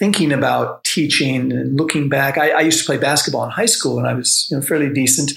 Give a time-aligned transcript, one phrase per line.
[0.00, 3.98] thinking about teaching and looking back, I, I, used to play basketball in high school
[3.98, 5.32] and I was you know, fairly decent.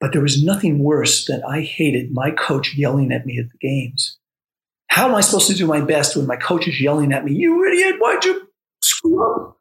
[0.00, 3.58] But there was nothing worse than I hated my coach yelling at me at the
[3.58, 4.16] games.
[4.86, 7.32] How am I supposed to do my best when my coach is yelling at me,
[7.32, 8.48] you idiot, why'd you
[8.80, 9.58] screw up?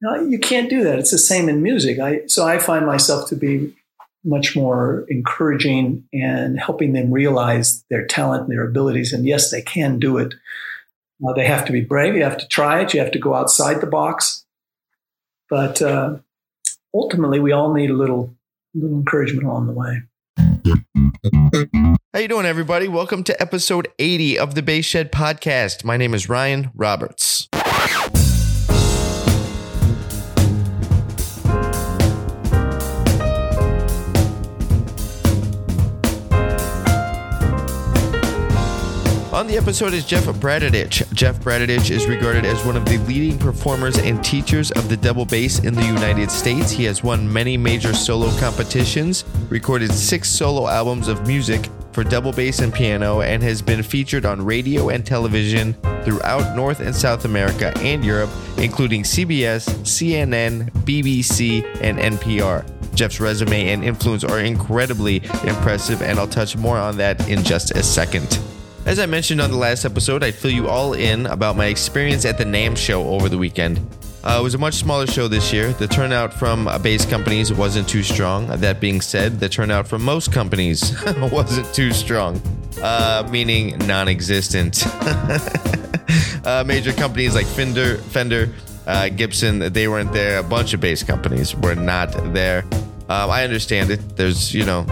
[0.00, 1.00] No, you can't do that.
[1.00, 1.98] It's the same in music.
[1.98, 3.74] I, so I find myself to be
[4.24, 9.12] much more encouraging and helping them realize their talent and their abilities.
[9.12, 10.34] And yes, they can do it.
[11.22, 12.16] Uh, they have to be brave.
[12.16, 12.92] You have to try it.
[12.92, 14.44] You have to go outside the box.
[15.48, 16.16] But uh,
[16.92, 18.34] ultimately, we all need a little,
[18.74, 20.02] little encouragement along the way.
[22.12, 22.88] How you doing, everybody?
[22.88, 25.84] Welcome to episode 80 of the Bass Shed podcast.
[25.84, 27.48] My name is Ryan Roberts.
[39.44, 41.12] On the episode is Jeff Bradetich.
[41.12, 45.26] Jeff Bradetich is regarded as one of the leading performers and teachers of the double
[45.26, 46.70] bass in the United States.
[46.70, 52.32] He has won many major solo competitions, recorded six solo albums of music for double
[52.32, 57.26] bass and piano, and has been featured on radio and television throughout North and South
[57.26, 62.64] America and Europe, including CBS, CNN, BBC, and NPR.
[62.94, 67.72] Jeff's resume and influence are incredibly impressive, and I'll touch more on that in just
[67.72, 68.38] a second.
[68.86, 72.26] As I mentioned on the last episode, I'd fill you all in about my experience
[72.26, 73.78] at the NAMM show over the weekend.
[74.22, 75.72] Uh, it was a much smaller show this year.
[75.72, 78.46] The turnout from uh, bass companies wasn't too strong.
[78.46, 80.94] That being said, the turnout from most companies
[81.32, 82.42] wasn't too strong,
[82.82, 84.82] uh, meaning non existent.
[86.44, 88.52] uh, major companies like Fender, Fender
[88.86, 90.40] uh, Gibson, they weren't there.
[90.40, 92.64] A bunch of bass companies were not there.
[93.08, 94.16] Um, I understand it.
[94.16, 94.84] There's, you know,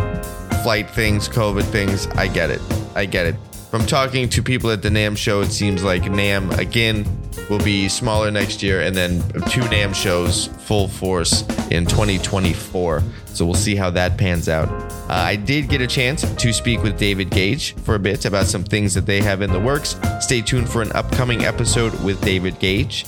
[0.63, 2.07] flight things, COVID things.
[2.09, 2.61] I get it.
[2.95, 3.37] I get it.
[3.73, 7.07] From talking to people at the NAMM show, it seems like NAMM again
[7.49, 13.03] will be smaller next year and then two NAMM shows full force in 2024.
[13.29, 14.69] So we'll see how that pans out.
[14.69, 18.45] Uh, I did get a chance to speak with David Gage for a bit about
[18.45, 19.97] some things that they have in the works.
[20.21, 23.07] Stay tuned for an upcoming episode with David Gage.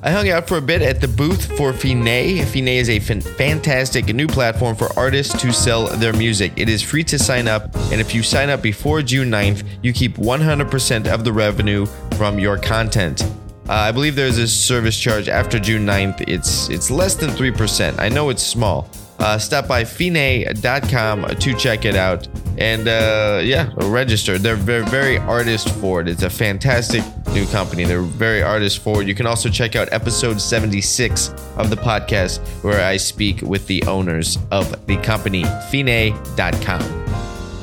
[0.00, 2.04] I hung out for a bit at the booth for Fine.
[2.04, 6.52] Fine is a fantastic new platform for artists to sell their music.
[6.56, 9.92] It is free to sign up, and if you sign up before June 9th, you
[9.92, 11.84] keep 100% of the revenue
[12.16, 13.22] from your content.
[13.68, 16.28] Uh, I believe there's a service charge after June 9th.
[16.28, 17.98] It's it's less than 3%.
[17.98, 18.88] I know it's small.
[19.18, 22.28] Uh, stop by fine.com to check it out.
[22.58, 24.36] And uh, yeah, register.
[24.36, 26.08] They're very, very artist forward.
[26.08, 27.84] It's a fantastic new company.
[27.84, 29.06] They're very artist forward.
[29.06, 33.84] You can also check out episode 76 of the podcast where I speak with the
[33.84, 37.08] owners of the company, fine.com.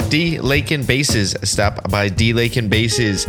[0.10, 0.40] D.
[0.40, 1.36] Lakin Basses.
[1.44, 2.32] Stop by D.
[2.32, 3.26] Lakin Basses.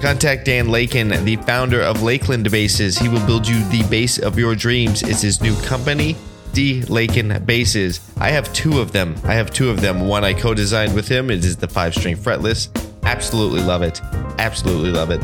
[0.00, 2.96] Contact Dan Lakin, the founder of Lakland Basses.
[2.96, 5.02] He will build you the bass of your dreams.
[5.02, 6.16] It's his new company.
[6.52, 6.82] D.
[6.82, 8.00] Lakin basses.
[8.18, 9.14] I have two of them.
[9.24, 10.06] I have two of them.
[10.06, 11.30] One I co designed with him.
[11.30, 12.68] It is the five string fretless.
[13.04, 14.00] Absolutely love it.
[14.38, 15.20] Absolutely love it.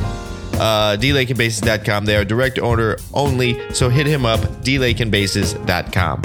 [0.59, 2.06] Uh, DLakinBasses.com.
[2.06, 6.22] They are direct order only, so hit him up, DLakinBasses.com.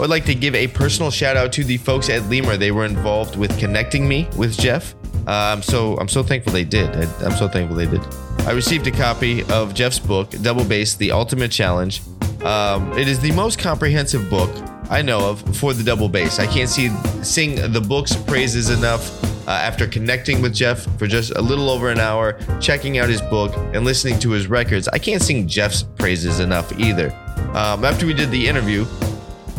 [0.00, 2.56] would like to give a personal shout out to the folks at Lemur.
[2.56, 4.94] They were involved with connecting me with Jeff.
[5.26, 6.88] I'm so I'm so thankful they did.
[6.96, 8.00] I, I'm so thankful they did.
[8.46, 12.00] I received a copy of Jeff's book, Double Bass: The Ultimate Challenge.
[12.42, 14.50] Um, it is the most comprehensive book
[14.88, 16.38] I know of for the double bass.
[16.38, 16.88] I can't see
[17.22, 19.22] sing the book's praises enough.
[19.46, 23.20] Uh, after connecting with Jeff for just a little over an hour, checking out his
[23.22, 27.10] book and listening to his records, I can't sing Jeff's praises enough either.
[27.54, 28.84] Um, after we did the interview,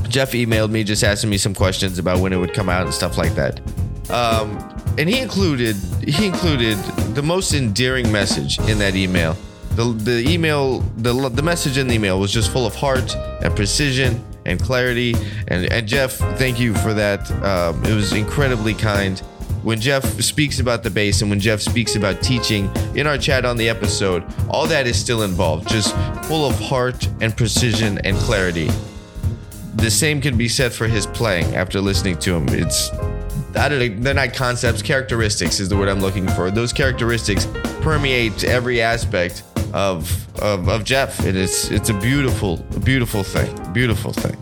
[0.08, 2.94] Jeff emailed me just asking me some questions about when it would come out and
[2.94, 3.60] stuff like that.
[4.10, 6.78] Um, and he included he included
[7.16, 9.38] the most endearing message in that email.
[9.76, 13.56] The, the email the, the message in the email was just full of heart and
[13.56, 15.14] precision and clarity.
[15.48, 17.32] And, and Jeff thank you for that.
[17.44, 19.20] Um, it was incredibly kind.
[19.64, 23.46] When Jeff speaks about the bass and when Jeff speaks about teaching in our chat
[23.46, 25.96] on the episode all that is still involved just
[26.26, 28.70] full of heart and precision and clarity.
[29.76, 32.46] The same can be said for his playing after listening to him.
[32.50, 32.90] It's
[33.54, 36.52] They're not concepts, characteristics is the word I'm looking for.
[36.52, 37.48] Those characteristics
[37.82, 39.44] permeate every aspect
[39.74, 41.20] of of, of Jeff.
[41.20, 43.74] And It is it's a beautiful, beautiful thing.
[43.74, 44.38] Beautiful thing.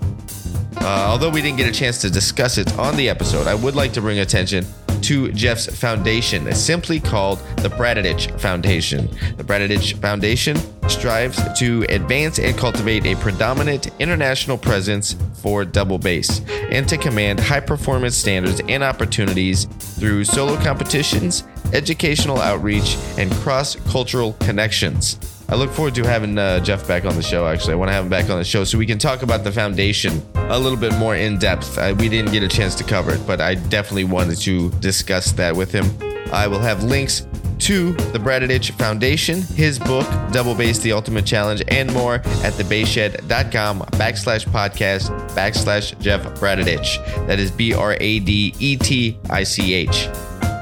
[0.82, 3.76] Uh, although we didn't get a chance to discuss it on the episode, I would
[3.76, 4.66] like to bring attention
[5.04, 9.08] to Jeff's foundation, simply called the Bradetich Foundation.
[9.38, 10.58] The Bradetich Foundation
[10.90, 17.40] strives to advance and cultivate a predominant international presence for double bass and to command
[17.40, 21.44] high performance standards and opportunities through solo competitions,
[21.74, 25.39] educational outreach, and cross cultural connections.
[25.50, 27.48] I look forward to having uh, Jeff back on the show.
[27.48, 29.44] Actually, I want to have him back on the show so we can talk about
[29.44, 31.80] the foundation a little bit more in depth.
[31.80, 35.32] I, we didn't get a chance to cover it, but I definitely wanted to discuss
[35.34, 35.86] that with him.
[36.32, 37.26] I will have links
[37.60, 43.80] to the Bradetich Foundation, his book, Double Bass The Ultimate Challenge, and more at thebasshed.com
[43.80, 47.26] backslash podcast backslash Jeff Bradetich.
[47.28, 50.08] That is B R A D E T I C H.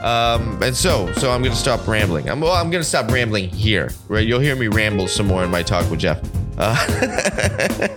[0.03, 2.29] Um, and so, so I'm gonna stop rambling.
[2.29, 3.91] I'm well, I'm gonna stop rambling here.
[4.07, 6.21] Right, you'll hear me ramble some more in my talk with Jeff.
[6.57, 6.75] Uh,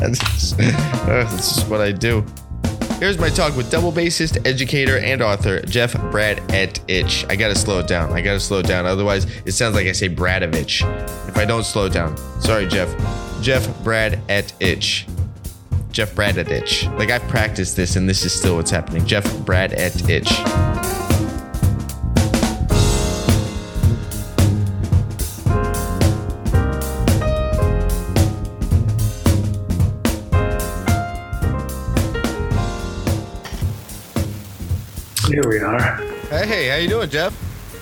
[0.01, 2.25] this, uh, this is what I do.
[2.99, 7.25] Here's my talk with double bassist, educator, and author Jeff Brad et Itch.
[7.31, 8.13] I gotta slow it down.
[8.13, 8.85] I gotta slow it down.
[8.85, 10.83] Otherwise, it sounds like I say Bradovich.
[11.27, 12.95] If I don't slow it down, sorry, Jeff.
[13.41, 15.07] Jeff Brad et Itch.
[15.93, 16.87] Jeff Brad et Itch.
[16.99, 19.07] Like I've practiced this, and this is still what's happening.
[19.07, 20.31] Jeff Brad et Itch.
[35.31, 35.95] Here we are.
[36.29, 37.33] Hey, how you doing, Jeff?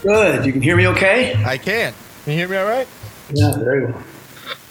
[0.02, 0.44] Good.
[0.44, 1.34] You can hear me okay?
[1.46, 1.94] I can.
[2.24, 2.86] Can you hear me all right?
[3.32, 4.02] Yeah, very well.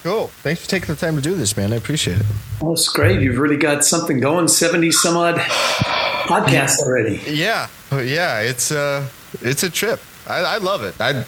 [0.03, 0.27] Cool.
[0.27, 1.74] Thanks for taking the time to do this, man.
[1.74, 2.25] I appreciate it.
[2.62, 3.19] Well, it's great.
[3.19, 4.47] You've really got something going.
[4.47, 7.19] 70 some odd podcasts already.
[7.25, 8.41] Yeah, yeah.
[8.41, 9.09] It's uh,
[9.41, 10.00] it's a trip.
[10.27, 10.94] I, I love it.
[11.01, 11.25] I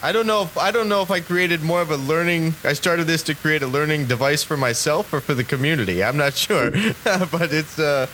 [0.00, 2.54] I don't know if I don't know if I created more of a learning.
[2.64, 6.04] I started this to create a learning device for myself or for the community.
[6.04, 6.70] I'm not sure,
[7.04, 8.06] but it's uh,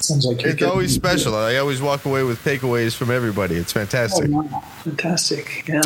[0.00, 1.34] Sounds like it's always special.
[1.36, 3.56] I always walk away with takeaways from everybody.
[3.56, 4.30] It's Oh, fantastic.
[4.30, 4.62] wow.
[4.84, 5.68] Fantastic.
[5.68, 5.82] Yeah.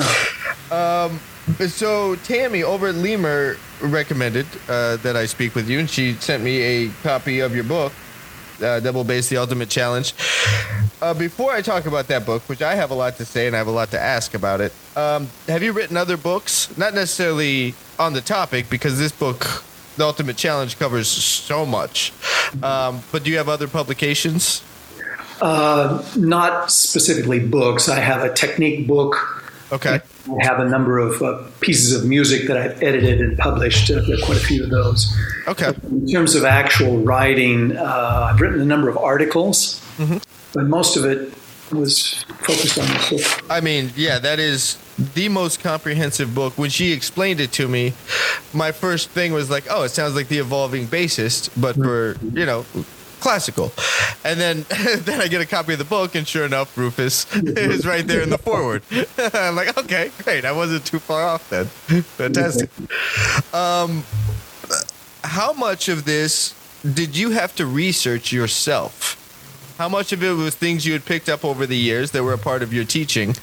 [1.68, 6.42] So Tammy over at Lemur recommended uh, that I speak with you, and she sent
[6.44, 7.92] me a copy of your book,
[8.62, 10.14] uh, Double Bass: The Ultimate Challenge.
[11.00, 13.56] Uh, before I talk about that book, which I have a lot to say and
[13.56, 16.76] I have a lot to ask about it, um, have you written other books?
[16.78, 19.64] Not necessarily on the topic, because this book,
[19.96, 22.12] The Ultimate Challenge, covers so much.
[22.62, 24.62] Um, but do you have other publications?
[25.40, 27.88] Uh, not specifically books.
[27.88, 29.16] I have a technique book.
[29.72, 30.00] Okay.
[30.28, 33.90] I have a number of uh, pieces of music that I've edited and published.
[33.90, 35.12] Uh, there are quite a few of those.
[35.48, 35.72] Okay.
[35.90, 39.82] In terms of actual writing, uh, I've written a number of articles,
[40.54, 41.34] but most of it
[41.72, 43.50] was focused on the book.
[43.50, 44.78] I mean, yeah, that is
[45.14, 46.56] the most comprehensive book.
[46.58, 47.94] When she explained it to me,
[48.52, 52.46] my first thing was like, "Oh, it sounds like the evolving bassist, but for you
[52.46, 52.64] know."
[53.22, 53.72] Classical,
[54.24, 54.66] and then
[55.04, 58.20] then I get a copy of the book, and sure enough, Rufus is right there
[58.20, 58.82] in the foreword.
[59.18, 61.66] I'm like, okay, great, I wasn't too far off then.
[61.66, 62.68] Fantastic.
[63.54, 64.02] Um,
[65.22, 66.52] how much of this
[66.82, 69.18] did you have to research yourself?
[69.78, 72.32] How much of it was things you had picked up over the years that were
[72.32, 73.36] a part of your teaching,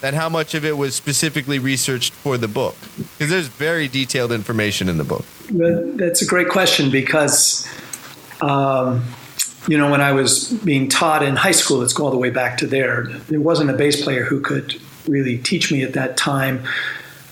[0.00, 2.76] and how much of it was specifically researched for the book?
[2.96, 5.24] Because there's very detailed information in the book.
[5.50, 7.68] That's a great question because,
[8.40, 9.04] um,
[9.68, 12.30] you know, when I was being taught in high school, let's go all the way
[12.30, 14.74] back to there, there wasn't a bass player who could
[15.06, 16.64] really teach me at that time.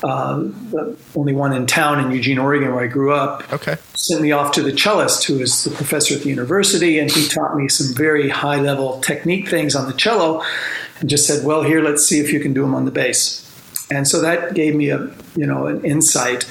[0.04, 0.38] Uh,
[0.72, 3.76] the only one in town in Eugene, Oregon, where I grew up, Okay.
[3.94, 7.28] sent me off to the cellist, who is the professor at the university, and he
[7.28, 10.42] taught me some very high level technique things on the cello,
[10.98, 13.48] and just said, "Well, here, let's see if you can do them on the bass."
[13.92, 16.46] And so that gave me a you know an insight,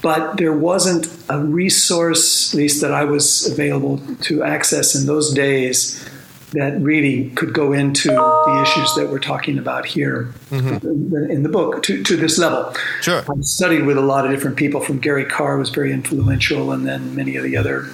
[0.00, 5.32] but there wasn't a resource, at least that I was available to access in those
[5.32, 6.08] days.
[6.52, 11.30] That really could go into the issues that we're talking about here mm-hmm.
[11.30, 12.74] in the book to, to this level.
[13.02, 13.22] Sure.
[13.28, 14.80] I studied with a lot of different people.
[14.80, 17.90] From Gary Karr was very influential, and then many of the other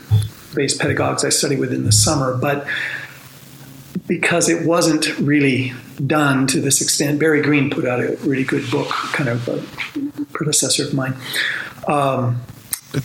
[0.54, 2.36] bass pedagogues I studied with in the summer.
[2.36, 2.64] But
[4.06, 5.72] because it wasn't really
[6.06, 9.62] done to this extent, Barry Green put out a really good book, kind of a
[10.32, 11.16] predecessor of mine.
[11.88, 12.40] Um,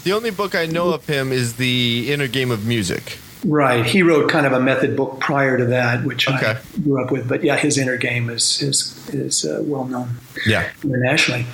[0.04, 3.18] The only book I know of him is the Inner Game of Music.
[3.46, 6.56] right, he wrote kind of a method book prior to that, which Okay.
[6.58, 7.28] I grew up with.
[7.28, 10.10] But yeah, his inner game is is is uh, well known.
[10.46, 10.70] Yeah.
[10.84, 11.46] internationally.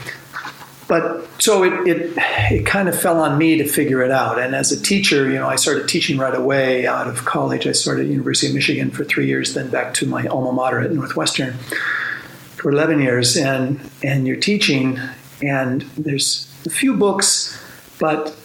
[0.87, 2.13] But so it, it
[2.51, 4.37] it kind of fell on me to figure it out.
[4.37, 7.65] And as a teacher, you know, I started teaching right away out of college.
[7.67, 10.81] I started at University of Michigan for three years, then back to my alma mater
[10.81, 11.53] at Northwestern
[12.57, 13.35] for eleven years.
[13.37, 14.99] And and you're teaching,
[15.41, 17.59] and there's a few books,
[17.99, 18.35] but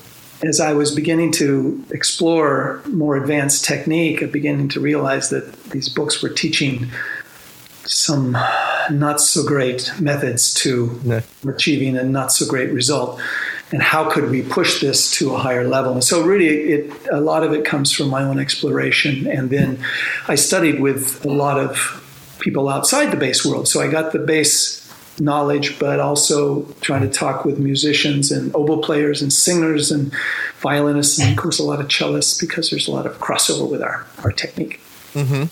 [0.43, 5.89] as I was beginning to explore more advanced technique, I'm beginning to realize that these
[5.89, 6.87] books were teaching
[7.85, 8.37] some
[8.91, 11.21] not so great methods to Yeah.
[11.47, 13.21] achieving a not so great result.
[13.73, 15.93] And how could we push this to a higher level?
[15.93, 19.27] And so, really, it a lot of it comes from my own exploration.
[19.29, 19.79] And then
[20.27, 22.03] I studied with a lot of
[22.41, 23.69] people outside the bass world.
[23.69, 28.81] So I got the bass knowledge, but also trying to talk with musicians and oboe
[28.81, 30.13] players and singers and
[30.61, 33.83] violinists and of course a lot of cellists because there's a lot of crossover with
[33.83, 34.81] our, our technique.
[35.15, 35.45] Mm-hmm.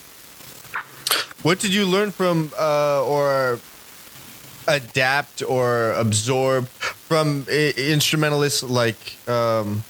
[1.42, 3.60] What did you learn from uh, or
[4.68, 9.82] adapt or absorb from I- instrumentalists like um,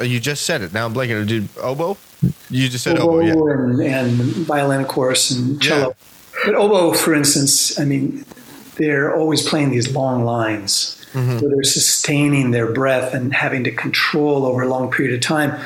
[0.00, 1.96] you just said it now I'm blanking did oboe
[2.50, 4.00] you just said oboe, oboe yeah.
[4.00, 4.12] and, and
[4.46, 5.94] violin of course and cello yeah.
[6.44, 8.24] but oboe for instance I mean
[8.76, 11.38] they're always playing these long lines mm-hmm.
[11.38, 15.58] so they're sustaining their breath and having to control over a long period of time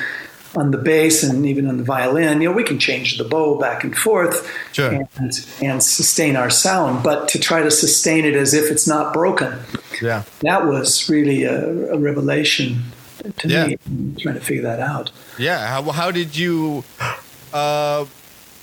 [0.56, 3.58] on the bass and even on the violin, you know, we can change the bow
[3.58, 4.90] back and forth sure.
[4.92, 9.12] and, and sustain our sound, but to try to sustain it as if it's not
[9.12, 9.58] broken,
[10.00, 12.82] yeah, that was really a, a revelation
[13.36, 13.66] to yeah.
[13.66, 13.76] me.
[14.18, 15.10] Trying to figure that out.
[15.38, 16.84] Yeah, how, how did you?
[17.52, 18.06] Uh,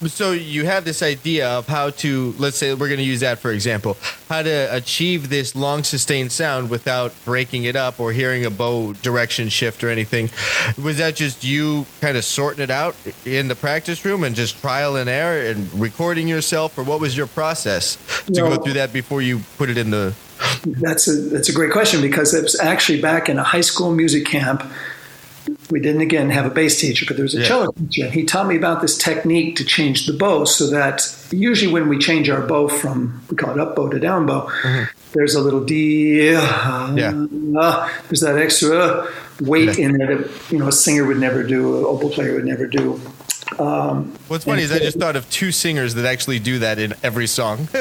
[0.07, 3.39] so you have this idea of how to let's say we're going to use that
[3.39, 3.97] for example
[4.29, 8.93] how to achieve this long sustained sound without breaking it up or hearing a bow
[8.93, 10.29] direction shift or anything.
[10.81, 14.59] Was that just you kind of sorting it out in the practice room and just
[14.59, 17.97] trial and error and recording yourself or what was your process
[18.27, 20.13] to go through that before you put it in the
[20.65, 23.91] that's a that's a great question because it was actually back in a high school
[23.91, 24.63] music camp
[25.69, 27.47] we didn't again have a bass teacher, but there was a yeah.
[27.47, 30.45] cello teacher, and he taught me about this technique to change the bow.
[30.45, 33.99] So that usually when we change our bow from we call it up bow to
[33.99, 34.83] down bow, mm-hmm.
[35.13, 36.35] there's a little D.
[36.35, 37.25] Uh, yeah.
[37.57, 39.07] Uh, there's that extra
[39.41, 39.85] weight yeah.
[39.85, 42.67] in there that you know a singer would never do, an oboe player would never
[42.67, 42.99] do.
[43.59, 46.93] Um, What's funny is I just thought of two singers that actually do that in
[47.03, 47.67] every song.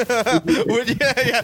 [0.85, 1.41] Yeah, yeah.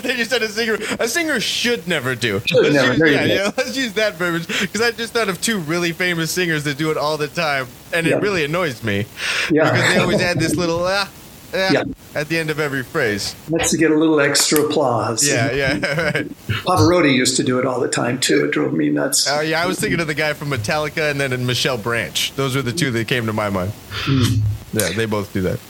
[0.00, 0.78] then you said a singer.
[0.98, 2.40] A singer should never do.
[2.46, 3.06] Should let's never.
[3.06, 6.30] Use, yeah, yeah, let's use that verbiage because I just thought of two really famous
[6.30, 8.16] singers that do it all the time, and yeah.
[8.16, 9.06] it really annoys me.
[9.50, 9.70] Yeah.
[9.70, 11.10] Because they always add this little ah,
[11.52, 11.84] yeah.
[12.18, 13.36] At the end of every phrase.
[13.48, 15.24] That's to get a little extra applause.
[15.24, 15.68] Yeah, yeah.
[16.08, 16.28] Right.
[16.64, 18.44] Pavarotti used to do it all the time too.
[18.44, 19.28] It drove me nuts.
[19.30, 22.32] Oh yeah, I was thinking of the guy from Metallica and then in Michelle Branch.
[22.34, 23.72] Those were the two that came to my mind.
[24.06, 24.40] Mm.
[24.72, 25.60] Yeah, they both do that.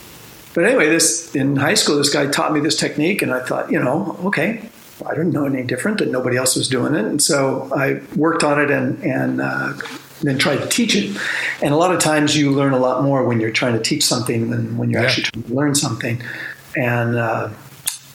[0.55, 3.71] But anyway, this in high school, this guy taught me this technique, and I thought,
[3.71, 4.71] you know, okay,
[5.05, 8.43] I didn't know any different, that nobody else was doing it, and so I worked
[8.43, 9.43] on it and and.
[9.43, 9.75] Uh,
[10.23, 11.17] then try to teach it.
[11.63, 14.05] And a lot of times you learn a lot more when you're trying to teach
[14.05, 15.09] something than when you're yeah.
[15.09, 16.23] actually trying to learn something.
[16.77, 17.51] And uh,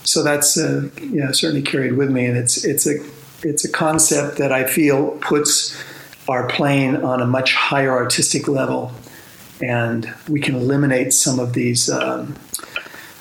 [0.03, 2.95] so that's uh, yeah certainly carried with me, and it's it's a
[3.41, 5.81] it's a concept that I feel puts
[6.29, 8.91] our playing on a much higher artistic level,
[9.62, 11.89] and we can eliminate some of these.
[11.89, 12.36] Um,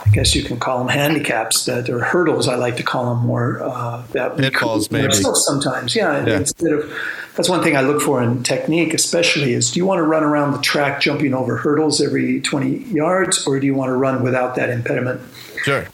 [0.05, 2.49] I guess you can call them handicaps that or hurdles.
[2.49, 5.95] I like to call them more uh, that pitfalls maybe sometimes.
[5.95, 6.93] Yeah, yeah, instead of
[7.37, 10.23] that's one thing I look for in technique, especially is do you want to run
[10.23, 14.23] around the track jumping over hurdles every 20 yards, or do you want to run
[14.23, 15.21] without that impediment?
[15.63, 15.87] Sure.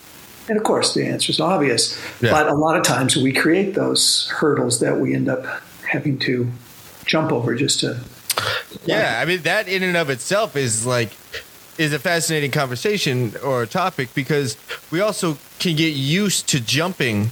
[0.49, 2.01] And of course, the answer is obvious.
[2.21, 2.31] Yeah.
[2.31, 5.45] But a lot of times we create those hurdles that we end up
[5.87, 6.51] having to
[7.05, 8.01] jump over just to.
[8.85, 11.11] Yeah, I mean, that in and of itself is like
[11.79, 14.57] is a fascinating conversation or topic because
[14.91, 17.31] we also can get used to jumping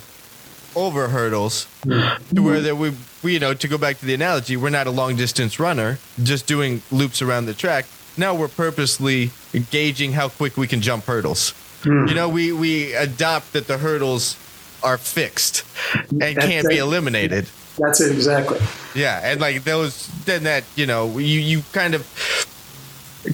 [0.77, 4.57] over hurdles to where that we, we, you know, to go back to the analogy,
[4.57, 7.87] we're not a long distance runner just doing loops around the track.
[8.17, 9.31] Now we're purposely
[9.71, 11.53] gauging how quick we can jump hurdles.
[11.83, 12.09] Mm.
[12.09, 14.37] You know, we, we adopt that the hurdles
[14.83, 15.65] are fixed
[16.11, 17.49] and that's can't be eliminated.
[17.79, 18.61] That's it, exactly.
[18.95, 19.21] Yeah.
[19.23, 22.07] And like those, then that, you know, you, you kind of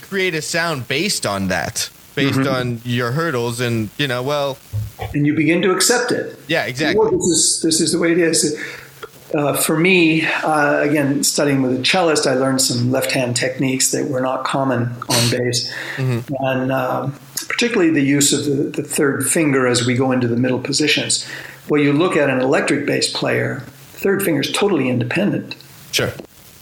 [0.01, 2.55] create a sound based on that based mm-hmm.
[2.55, 4.59] on your hurdles and you know well
[5.15, 6.39] and you begin to accept it.
[6.47, 6.99] Yeah exactly.
[6.99, 8.59] Well, this is this is the way it is.
[9.35, 13.91] Uh, for me uh, again studying with a cellist i learned some left hand techniques
[13.91, 15.73] that were not common on bass.
[15.97, 16.35] Mm-hmm.
[16.41, 17.19] and um,
[17.49, 21.27] particularly the use of the, the third finger as we go into the middle positions.
[21.71, 23.61] Well you look at an electric bass player
[23.93, 25.57] third finger is totally independent.
[25.93, 26.13] Sure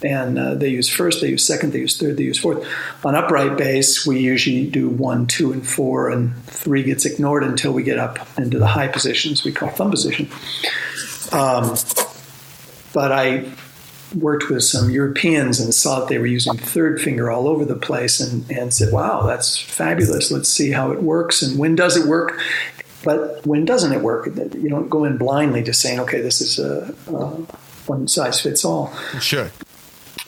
[0.02, 2.66] and uh, they use first, they use second, they use third, they use fourth.
[3.04, 7.72] On upright bass, we usually do one, two, and four, and three gets ignored until
[7.72, 10.28] we get up into the high positions we call thumb position.
[11.32, 11.76] Um,
[12.92, 13.44] but I
[14.14, 17.76] worked with some Europeans and saw that they were using third finger all over the
[17.76, 20.30] place and, and said, wow, that's fabulous.
[20.30, 22.40] Let's see how it works and when does it work.
[23.02, 24.26] But when doesn't it work?
[24.26, 27.12] You don't go in blindly just saying, okay, this is a, a
[27.86, 28.92] one size fits all.
[29.20, 29.50] Sure.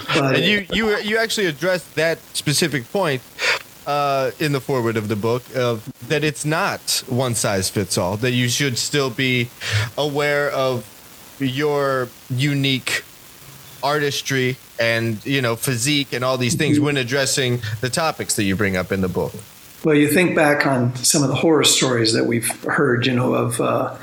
[0.09, 3.23] But, and you, you, you actually addressed that specific point
[3.87, 8.17] uh, in the foreword of the book of that it's not one size fits all.
[8.17, 9.51] That you should still be
[9.97, 10.89] aware of
[11.41, 13.05] your unique
[13.83, 18.55] artistry and you know physique and all these things when addressing the topics that you
[18.55, 19.33] bring up in the book.
[19.85, 23.35] Well, you think back on some of the horror stories that we've heard, you know,
[23.35, 23.97] of uh,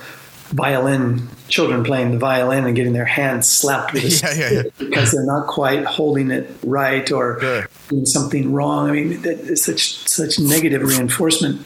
[0.50, 4.62] violin children playing the violin and getting their hands slapped with Yeah, yeah, yeah.
[4.78, 7.68] because they're not quite holding it right or Sure.
[7.90, 8.90] doing something wrong.
[8.90, 11.62] I mean, that is such such negative reinforcement.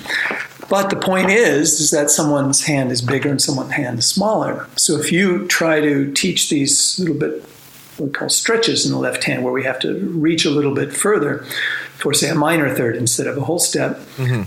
[0.69, 4.67] But the point is, is that someone's hand is bigger and someone's hand is smaller.
[4.75, 7.43] So if you try to teach these little bit
[7.97, 10.73] what we call stretches in the left hand, where we have to reach a little
[10.73, 11.45] bit further
[11.97, 14.43] for say a minor third instead of a whole step, mm-hmm.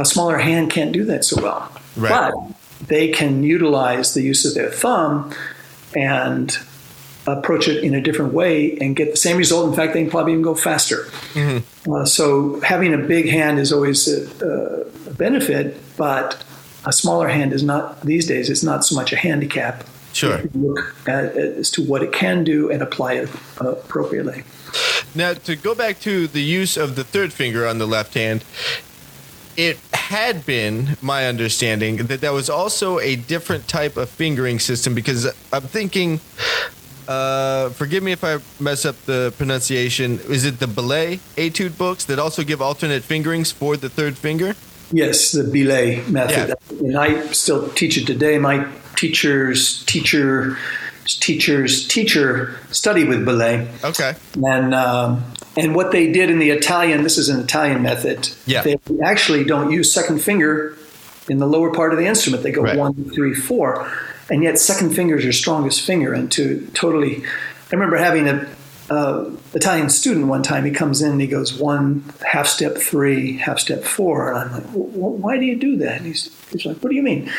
[0.00, 1.70] a smaller hand can't do that so well.
[1.96, 2.32] Right.
[2.32, 2.53] But
[2.86, 5.34] they can utilize the use of their thumb
[5.96, 6.58] and
[7.26, 9.68] approach it in a different way and get the same result.
[9.68, 11.08] In fact, they can probably even go faster.
[11.90, 16.42] Uh, so having a big hand is always a, a benefit, but
[16.84, 18.50] a smaller hand is not these days.
[18.50, 19.84] It's not so much a handicap.
[20.12, 20.42] Sure.
[20.54, 23.28] Look at, as to what it can do and apply it
[23.60, 24.44] uh, appropriately.
[25.14, 28.44] Now, to go back to the use of the third finger on the left hand,
[29.56, 34.94] it had been my understanding that that was also a different type of fingering system
[34.94, 36.20] because I'm thinking,
[37.08, 42.04] uh, forgive me if I mess up the pronunciation, is it the Billè etude books
[42.06, 44.54] that also give alternate fingerings for the third finger?
[44.92, 46.54] Yes, the Billè method.
[46.70, 48.38] And I still teach it today.
[48.38, 50.56] My teachers, teacher,
[51.06, 53.66] teachers, teacher study with Billè.
[53.84, 54.14] Okay.
[54.46, 55.24] And um,
[55.56, 58.28] and what they did in the Italian, this is an Italian method.
[58.46, 58.62] Yeah.
[58.62, 60.76] They actually don't use second finger
[61.28, 62.42] in the lower part of the instrument.
[62.42, 62.76] They go Right.
[62.76, 63.90] one, three, four,
[64.30, 66.12] and yet second finger is your strongest finger.
[66.12, 68.46] And to totally, I remember having a
[68.90, 70.64] uh, Italian student one time.
[70.64, 74.52] He comes in and he goes one half step three, half step four, and I'm
[74.52, 75.98] like, "Wh- wh- why do you do that?
[75.98, 77.30] And he's, he's like, what do you mean?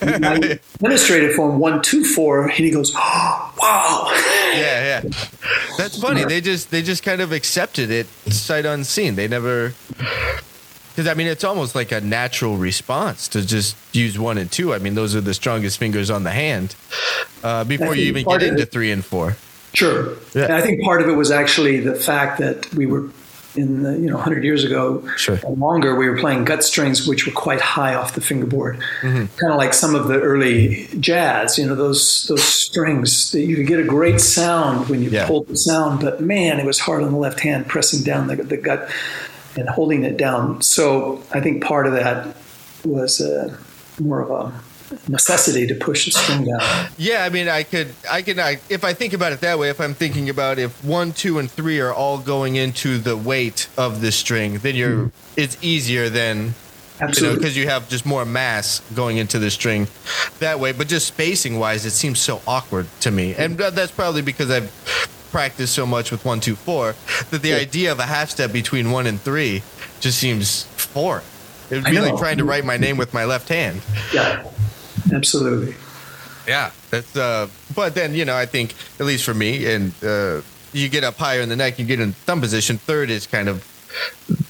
[0.00, 4.10] and I demonstrated for him one, two, four, and he goes, oh, wow.
[4.54, 5.10] Yeah, yeah.
[5.76, 6.24] That's funny.
[6.24, 9.14] They just they just kind of accepted it sight unseen.
[9.14, 9.74] They never
[10.90, 14.74] because I mean it's almost like a natural response to just use one and two.
[14.74, 16.76] I mean those are the strongest fingers on the hand
[17.42, 19.36] uh, before you even get into three and four.
[19.74, 20.14] Sure.
[20.34, 20.44] Yeah.
[20.44, 23.08] And I think part of it was actually the fact that we were
[23.54, 25.38] in the, you know 100 years ago Sure.
[25.44, 29.26] or longer we were playing gut strings which were quite high off the fingerboard Mm-hmm.
[29.36, 33.56] kind of like some of the early jazz you know those those strings that you
[33.56, 35.26] could get a great sound when you Yeah.
[35.26, 38.36] pulled the sound but man it was hard on the left hand pressing down the,
[38.36, 38.88] the gut
[39.54, 42.34] and holding it down so i think part of that
[42.86, 43.54] was uh,
[44.00, 44.50] more of a
[45.08, 48.84] necessity to push the string down Yeah, I mean I could I could, I, if
[48.84, 49.70] I think about it that way.
[49.70, 53.68] If I'm thinking about if one, two, and three are all going into the weight
[53.76, 55.40] of the string, then you're mm-hmm.
[55.40, 57.38] it's easier than you know Absolutely.
[57.38, 59.88] because you have just more mass going into the string
[60.38, 60.72] that way.
[60.72, 64.70] But just spacing wise, it seems so awkward to me, and that's probably because I've
[65.30, 66.94] practiced so much with one, two, four
[67.30, 69.62] that the idea of a half step between one and three
[70.00, 71.24] just seems foreign.
[71.70, 73.80] It would be like trying to write my name with my left hand.
[74.12, 74.44] yeah
[75.12, 75.74] absolutely
[76.46, 77.16] Yeah, that's.
[77.16, 81.04] Uh, but then you know, I think at least for me, and uh, you get
[81.04, 82.78] up higher in the neck, you get in thumb position.
[82.78, 83.62] Third is kind of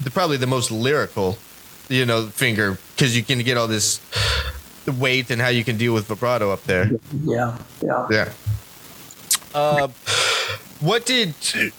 [0.03, 1.37] the, probably the most lyrical,
[1.89, 4.01] you know, finger because you can get all this
[4.99, 6.91] weight and how you can deal with vibrato up there.
[7.25, 8.33] yeah yeah Yeah.
[9.55, 9.89] Uh,
[10.81, 11.35] what did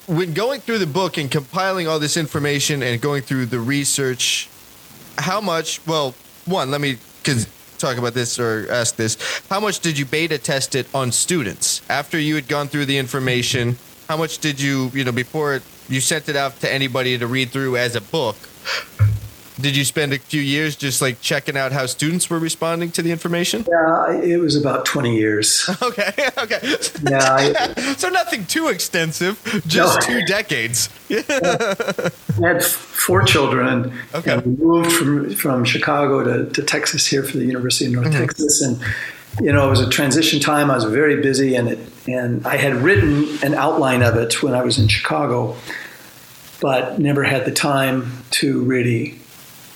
[0.08, 4.48] when going through the book and compiling all this information and going through the research?
[5.18, 5.86] How much?
[5.86, 7.48] Well, one, let me cause
[7.84, 9.42] talk about this or ask this.
[9.50, 12.98] How much did you beta test it on students after you had gone through the
[12.98, 13.78] information?
[14.08, 17.28] How much did you, you know, before it, you sent it out to anybody to
[17.28, 18.38] read through as a book?
[19.64, 23.02] Did you spend a few years just like checking out how students were responding to
[23.02, 23.66] the information?
[23.66, 25.70] Yeah, it was about 20 years.
[25.82, 26.60] Okay, okay.
[27.10, 30.06] Yeah, I, so nothing too extensive, just No.
[30.20, 30.90] two decades.
[31.10, 33.94] I had four children.
[34.14, 34.34] Okay.
[34.34, 38.08] And we moved from, from Chicago to, to Texas here for the University of North
[38.08, 38.20] Mm-hmm.
[38.26, 38.62] Texas.
[38.62, 38.82] And,
[39.46, 40.70] you know, it was a transition time.
[40.72, 44.54] I was very busy, and, it, and I had written an outline of it when
[44.56, 45.56] I was in Chicago,
[46.60, 49.20] but never had the time to really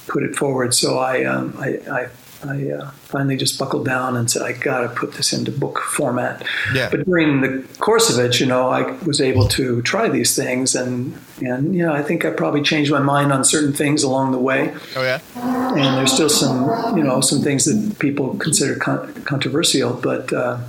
[0.08, 0.74] put it forward.
[0.74, 2.08] So I, um, I, I,
[2.44, 5.80] I uh, finally just buckled down and said, I got to put this into book
[5.80, 6.46] format.
[6.74, 6.90] Yeah.
[6.90, 10.76] But during the course of it, you know, I was able to try these things,
[10.76, 14.32] and and you know, I think I probably changed my mind on certain things along
[14.32, 14.74] the way.
[14.96, 15.20] Oh yeah.
[15.36, 20.60] And there's still some, you know, some things that people consider con- controversial, but uh,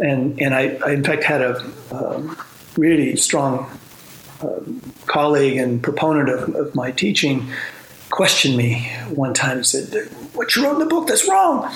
[0.00, 2.36] and and I, I in fact had a um,
[2.76, 3.70] really strong
[4.42, 7.48] um, colleague and proponent of, of my teaching
[8.10, 11.70] question me one time and said, "What you wrote in the book that's wrong."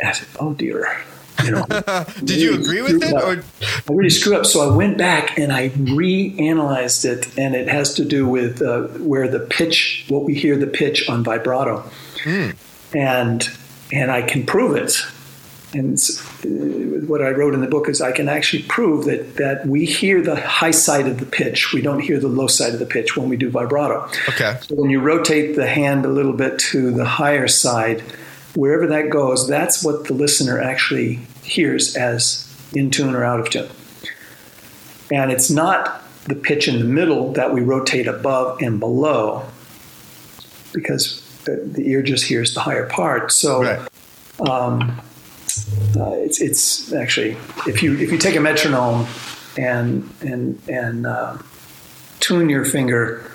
[0.00, 1.02] And I said, "Oh dear."
[1.44, 1.64] You know,
[2.24, 3.12] Did you agree with it?
[3.12, 3.42] Or?
[3.62, 4.46] I really screwed up.
[4.46, 8.82] So I went back and I reanalyzed it, and it has to do with uh,
[8.98, 11.88] where the pitch, what we hear the pitch on vibrato,
[12.22, 12.54] mm.
[12.94, 13.48] and
[13.92, 14.94] and I can prove it.
[15.74, 15.98] And
[16.44, 19.84] uh, what I wrote in the book is I can actually prove that that we
[19.86, 21.72] hear the high side of the pitch.
[21.72, 24.08] We don't hear the low side of the pitch when we do vibrato.
[24.28, 24.58] Okay.
[24.62, 28.02] So when you rotate the hand a little bit to the higher side
[28.54, 33.50] wherever that goes, that's what the listener actually hears as in tune or out of
[33.50, 33.68] tune.
[35.10, 39.46] And it's not the pitch in the middle that we rotate above and below
[40.72, 43.32] because the, the ear just hears the higher part.
[43.32, 44.48] So right.
[44.48, 45.00] um,
[45.96, 47.36] uh, it's, it's actually,
[47.66, 49.06] if you, if you take a metronome
[49.56, 51.38] and, and, and uh,
[52.20, 53.30] tune your finger,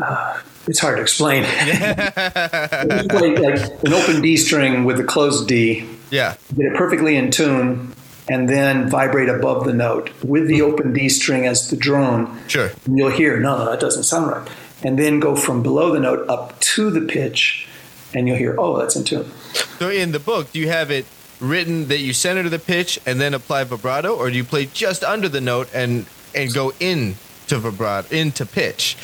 [0.00, 1.42] uh, it's hard to explain.
[1.44, 5.88] like, like an open D string with a closed D.
[6.10, 6.36] Yeah.
[6.56, 7.94] Get it perfectly in tune
[8.28, 12.38] and then vibrate above the note with the open D string as the drone.
[12.48, 12.70] Sure.
[12.84, 14.48] And you'll hear, no, no, that doesn't sound right.
[14.82, 17.68] And then go from below the note up to the pitch
[18.16, 19.30] and you'll hear, oh, that's in tune.
[19.78, 21.04] So in the book, do you have it
[21.38, 25.04] written that you center the pitch and then apply vibrato, or do you play just
[25.04, 27.14] under the note and and go in
[27.48, 28.96] to vibrato into pitch?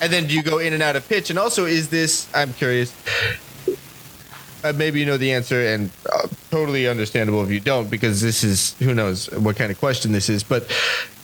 [0.00, 1.28] And then do you go in and out of pitch?
[1.28, 2.26] And also, is this?
[2.34, 2.94] I'm curious.
[4.64, 8.42] Uh, maybe you know the answer, and uh, totally understandable if you don't, because this
[8.42, 10.42] is who knows what kind of question this is.
[10.42, 10.70] But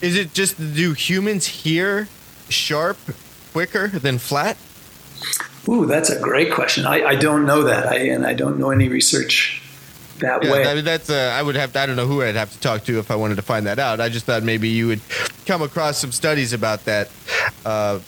[0.02, 2.08] is it just do humans hear
[2.50, 2.98] sharp
[3.52, 4.58] quicker than flat?
[5.68, 6.86] Ooh, that's a great question.
[6.86, 9.62] I, I don't know that, I, and I don't know any research
[10.20, 10.66] that yeah, way.
[10.66, 12.60] I mean, that's uh, I would have to, I don't know who I'd have to
[12.60, 14.00] talk to if I wanted to find that out.
[14.00, 15.00] I just thought maybe you would
[15.44, 17.10] come across some studies about that
[17.64, 17.98] uh,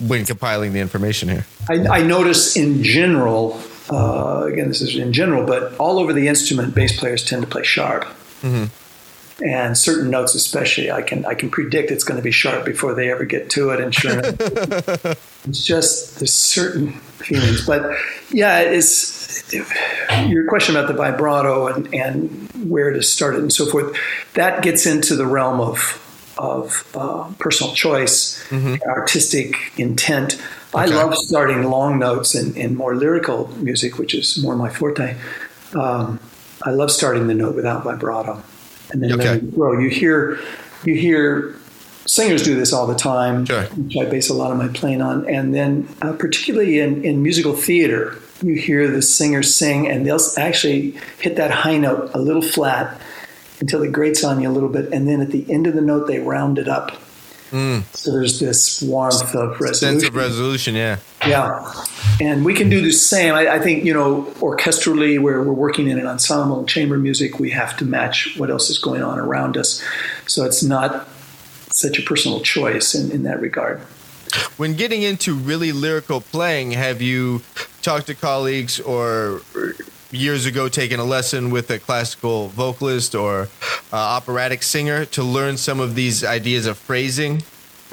[0.00, 1.46] when compiling the information here.
[1.68, 6.28] I, I notice in general, uh, again, this is in general, but all over the
[6.28, 8.04] instrument, bass players tend to play sharp.
[8.42, 8.66] Mm-hmm.
[9.44, 12.94] And certain notes, especially, I can I can predict it's going to be sharp before
[12.94, 13.80] they ever get to it.
[13.80, 14.18] And sure,
[15.44, 17.96] it's just there's certain feelings, but
[18.30, 23.66] yeah, it's your question about the vibrato and, and where to start it and so
[23.66, 23.96] forth,
[24.34, 26.02] that gets into the realm of
[26.38, 28.76] of uh, personal choice, mm-hmm.
[28.88, 30.34] artistic intent.
[30.74, 30.82] Okay.
[30.82, 35.16] I love starting long notes in, in more lyrical music, which is more my forte.
[35.74, 36.20] Um,
[36.62, 38.42] I love starting the note without vibrato,
[39.02, 39.46] and then, okay.
[39.52, 40.38] well, you hear
[40.84, 41.54] you hear
[42.06, 43.64] singers do this all the time, sure.
[43.64, 47.22] which I base a lot of my playing on, and then uh, particularly in, in
[47.22, 52.18] musical theater you hear the singer sing and they'll actually hit that high note a
[52.18, 53.00] little flat
[53.60, 54.92] until it grates on you a little bit.
[54.92, 56.92] And then at the end of the note, they round it up.
[57.50, 57.84] Mm.
[57.94, 59.74] So there's this warmth of resolution.
[59.74, 60.98] Sense of resolution, yeah.
[61.26, 61.84] Yeah.
[62.20, 63.34] And we can do the same.
[63.34, 67.38] I, I, think, you know, orchestrally, where we're working in an ensemble and chamber music,
[67.38, 69.82] we have to match what else is going on around us.
[70.26, 71.08] So it's not
[71.70, 73.80] such a personal choice in, in that regard.
[74.56, 77.42] When getting into really lyrical playing, have you
[77.82, 79.42] talked to colleagues or
[80.10, 83.48] years ago taken a lesson with a classical vocalist or
[83.92, 87.42] uh, operatic singer to learn some of these ideas of phrasing?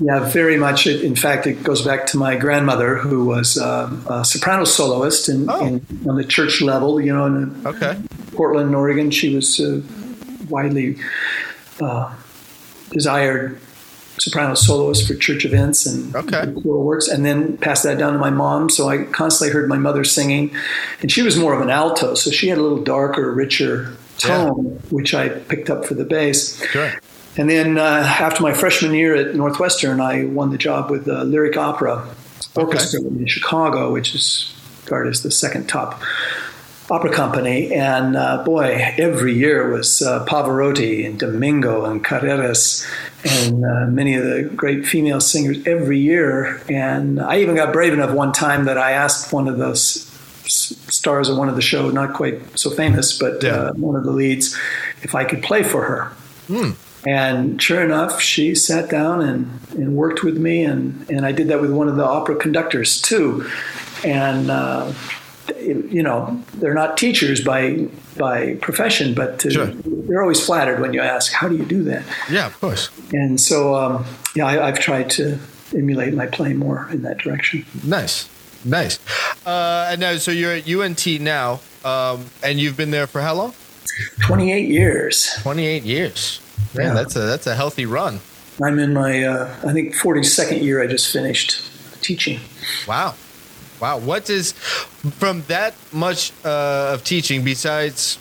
[0.01, 0.87] Yeah, very much.
[0.87, 5.29] It, In fact, it goes back to my grandmother, who was um, a soprano soloist
[5.29, 5.65] in, oh.
[5.65, 6.99] in, on the church level.
[6.99, 7.99] You know, in okay.
[8.33, 9.81] Portland, Oregon, she was uh,
[10.49, 10.97] widely
[11.79, 12.13] uh,
[12.91, 13.59] desired
[14.23, 16.49] soprano soloist for church events and okay.
[16.61, 18.69] choral works, and then passed that down to my mom.
[18.69, 20.55] So I constantly heard my mother singing,
[21.01, 24.65] and she was more of an alto, so she had a little darker, richer tone,
[24.65, 24.89] yeah.
[24.89, 26.63] which I picked up for the bass.
[26.67, 26.93] Sure.
[27.35, 31.25] And then uh, after my freshman year at Northwestern, I won the job with the
[31.25, 32.07] Lyric Opera
[32.55, 33.09] Orchestra okay.
[33.09, 36.01] in Chicago, which is regarded as the second top
[36.89, 37.73] opera company.
[37.73, 42.85] And uh, boy, every year was uh, Pavarotti and Domingo and Carreras
[43.25, 46.61] and uh, many of the great female singers every year.
[46.69, 50.09] And I even got brave enough one time that I asked one of those
[50.45, 53.49] stars of one of the shows, not quite so famous, but yeah.
[53.49, 54.57] Uh, one of the leads,
[55.01, 56.11] if I could play for her.
[56.47, 56.75] Mm.
[57.05, 61.47] And sure enough, she sat down and, and worked with me, and, and I did
[61.49, 63.49] that with one of the opera conductors too.
[64.05, 64.93] And uh,
[65.61, 67.87] you know, they're not teachers by
[68.17, 69.65] by profession, but to, sure.
[69.65, 72.89] they're always flattered when you ask, "How do you do that?" Yeah, of course.
[73.11, 75.39] And so, um, yeah, I, have tried to
[75.75, 77.65] emulate my play more in that direction.
[77.83, 78.29] Nice,
[78.63, 78.99] nice.
[79.45, 83.33] Uh, and now, so you're at UNT now, um, and you've been there for how
[83.33, 83.53] long?
[84.21, 85.31] Twenty-eight years.
[85.41, 86.39] Twenty-eight years.
[86.75, 86.93] Man, yeah.
[86.93, 88.19] that's a that's a healthy run.
[88.61, 90.81] I'm in my, uh, I think, forty-second year.
[90.81, 91.61] I just finished
[92.01, 92.39] teaching.
[92.87, 93.15] Wow.
[93.83, 93.97] Wow.
[93.97, 98.17] What is from that much uh, of teaching besides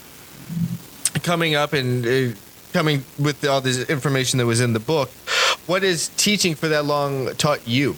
[1.22, 2.36] coming up and uh,
[2.72, 5.08] coming with all this information that was in the book,
[5.68, 7.94] what has teaching for that long taught you?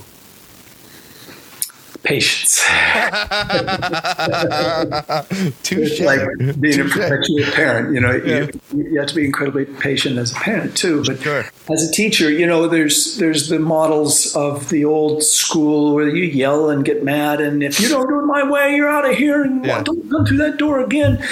[2.05, 2.63] Patience.
[5.63, 6.01] Touche.
[6.01, 6.21] like
[6.61, 8.47] being a perpetual parent, you know, yeah.
[8.73, 11.03] you, you, have to be incredibly patient as a parent too.
[11.05, 11.45] But sure.
[11.71, 16.25] as a teacher, you know, there's there's the models of the old school where you
[16.25, 19.17] yell and get mad, and if you don't do it my way, you're out of
[19.17, 19.83] here, and yeah.
[19.83, 21.25] don't come through that door again.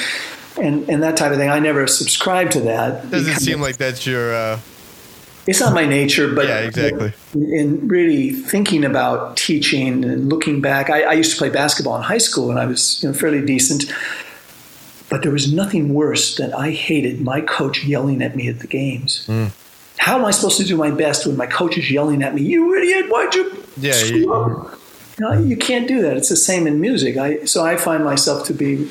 [0.61, 1.49] And, and that type of thing.
[1.49, 3.11] I never subscribed to that.
[3.11, 4.61] Doesn't seem like that's your uh,
[5.47, 7.13] it's not my nature, but yeah, exactly.
[7.35, 12.03] In really thinking about teaching and looking back, I, I, used to play basketball in
[12.03, 13.93] high school, and I was you know, fairly decent.
[15.11, 18.67] But there was nothing worse than I hated my coach yelling at me at the
[18.67, 19.27] games.
[19.27, 19.51] Mm.
[19.99, 22.43] How am I supposed to do my best when my coach is yelling at me?
[22.43, 23.11] You idiot!
[23.11, 23.65] Why'd you?
[23.77, 24.71] Yeah, you,
[25.19, 26.17] no, you can't do that.
[26.17, 27.17] It's the same in music.
[27.17, 28.91] I so I find myself to be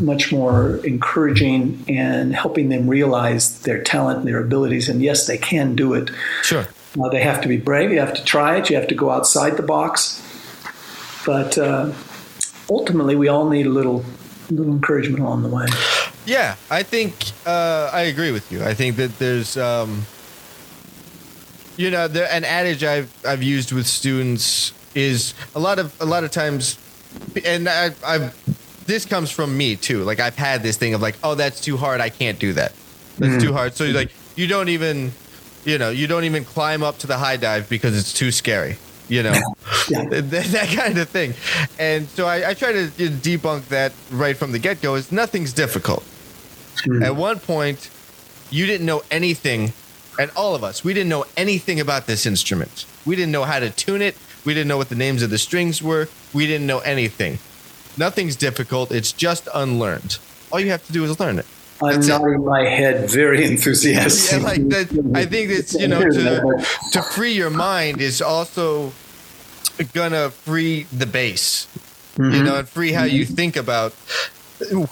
[0.00, 4.88] much more encouraging and helping them realize their talent and their abilities.
[4.88, 6.10] And yes, they can do it.
[6.42, 6.68] Sure.
[7.00, 7.92] Uh, they have to be brave.
[7.92, 8.70] You have to try it.
[8.70, 10.22] You have to go outside the box.
[11.24, 11.92] But uh,
[12.68, 14.04] ultimately, we all need a little,
[14.50, 15.66] little encouragement along the way.
[16.26, 17.14] Yeah, I think
[17.46, 18.64] uh, I agree with you.
[18.64, 20.06] I think that there's, um,
[21.76, 26.04] you know, there, an adage I've I've used with students is a lot of a
[26.04, 26.78] lot of times,
[27.44, 28.34] and I, I've
[28.86, 30.02] this comes from me too.
[30.02, 32.00] Like I've had this thing of like, oh, that's too hard.
[32.00, 32.72] I can't do that.
[33.18, 33.46] That's mm.
[33.46, 33.74] too hard.
[33.74, 35.12] So like you don't even,
[35.64, 38.76] you know, you don't even climb up to the high dive because it's too scary.
[39.08, 39.32] You know,
[39.88, 40.04] yeah.
[40.10, 41.34] that, that, kind of thing.
[41.78, 44.94] And so I, I try to debunk that right from the get go.
[44.94, 46.04] Is nothing's difficult.
[46.86, 47.04] Mm.
[47.04, 47.90] At one point,
[48.50, 49.72] you didn't know anything,
[50.18, 52.86] and all of us, we didn't know anything about this instrument.
[53.04, 54.16] We didn't know how to tune it.
[54.44, 56.08] We didn't know what the names of the strings were.
[56.32, 57.38] We didn't know anything.
[57.96, 58.92] Nothing's difficult.
[58.92, 60.18] It's just unlearned.
[60.52, 61.46] All you have to do is learn it.
[61.82, 64.40] I'm nodding my head very enthusiastic.
[64.40, 65.12] Yeah, like that.
[65.14, 68.92] I think it's you know to to free your mind is also
[69.94, 71.66] gonna free the bass,
[72.16, 72.34] Mm-hmm.
[72.34, 73.94] You know, and free how you think about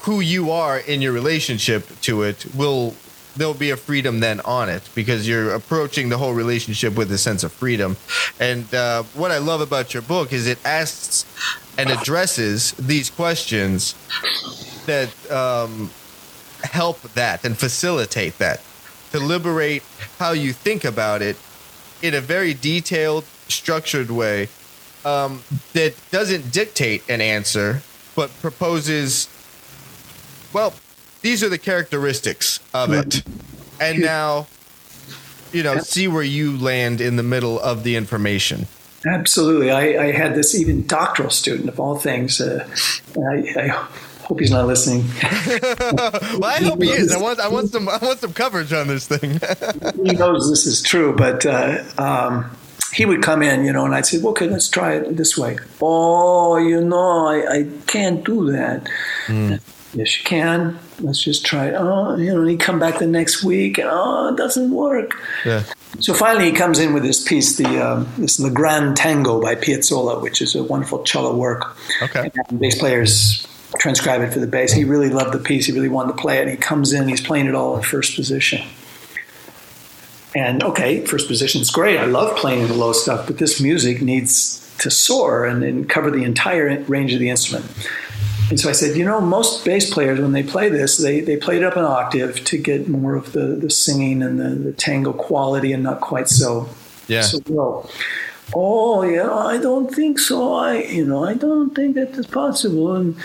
[0.05, 2.47] who you are in your relationship to it.
[2.55, 2.95] Will
[3.39, 7.19] there'll be a freedom then on it because you're approaching the whole relationship with a
[7.19, 7.97] sense of freedom.
[8.39, 11.25] And uh, what I love about your book is it asks
[11.79, 13.95] and addresses these questions
[14.87, 15.91] that um,
[16.65, 18.61] help that and facilitate that
[19.13, 19.83] to liberate
[20.19, 21.37] how you think about it
[22.03, 24.49] in a very detailed, structured way
[25.05, 27.83] um, that doesn't dictate an answer,
[28.15, 29.29] but proposes,
[30.53, 30.75] well,
[31.23, 33.23] these are the characteristics of it.
[33.81, 34.47] And now,
[35.53, 38.67] you know, see where you land in the middle of the information.
[39.07, 39.71] Absolutely.
[39.71, 42.41] I, I, had this even doctoral student of all things.
[42.41, 42.69] Uh,
[43.17, 43.89] I, I,
[44.23, 45.05] hope he's not listening.
[46.39, 47.13] well, I hope he is.
[47.13, 49.41] I want, I want some, I want some coverage on this thing.
[50.05, 52.51] he knows this is true, but uh, um,
[52.93, 55.39] he would come in, you know, and I'd say, well, "Okay, let's try it this
[55.39, 58.89] way." Oh, you know, I, I can't do that.
[59.27, 59.61] Mm.
[59.99, 60.79] Yes, you can.
[61.01, 61.75] Let's just try it.
[61.77, 65.21] Oh, you know, and he'd come back the next week, and oh, it doesn't work.
[65.45, 65.65] Yeah.
[65.99, 69.57] So finally, he comes in with this piece, the um, this Le Grand Tango by
[69.57, 71.77] Piazzolla, which is a wonderful cello work.
[72.01, 72.31] Okay.
[72.49, 73.45] And bass players
[73.81, 74.73] transcribe it for the bass.
[74.73, 75.67] He really loved the piece.
[75.67, 76.43] He really wanted to play it.
[76.43, 78.65] And he comes in, he's playing it all in first position.
[80.37, 81.99] And okay, first position is great.
[81.99, 86.13] I love playing the low stuff, but this music needs to soar and, and cover
[86.13, 87.67] the entire range of the instrument.
[88.51, 91.37] And so I said, you know, most bass players, when they play this, they, they
[91.37, 94.73] play it up an octave to get more of the, the singing and the, the
[94.73, 96.69] tango quality and not quite so,
[97.09, 97.21] yeah.
[97.21, 97.89] so low.
[98.55, 100.55] Oh, yeah, I don't think so.
[100.55, 102.97] I, you know, I don't think that is possible.
[102.97, 103.17] And,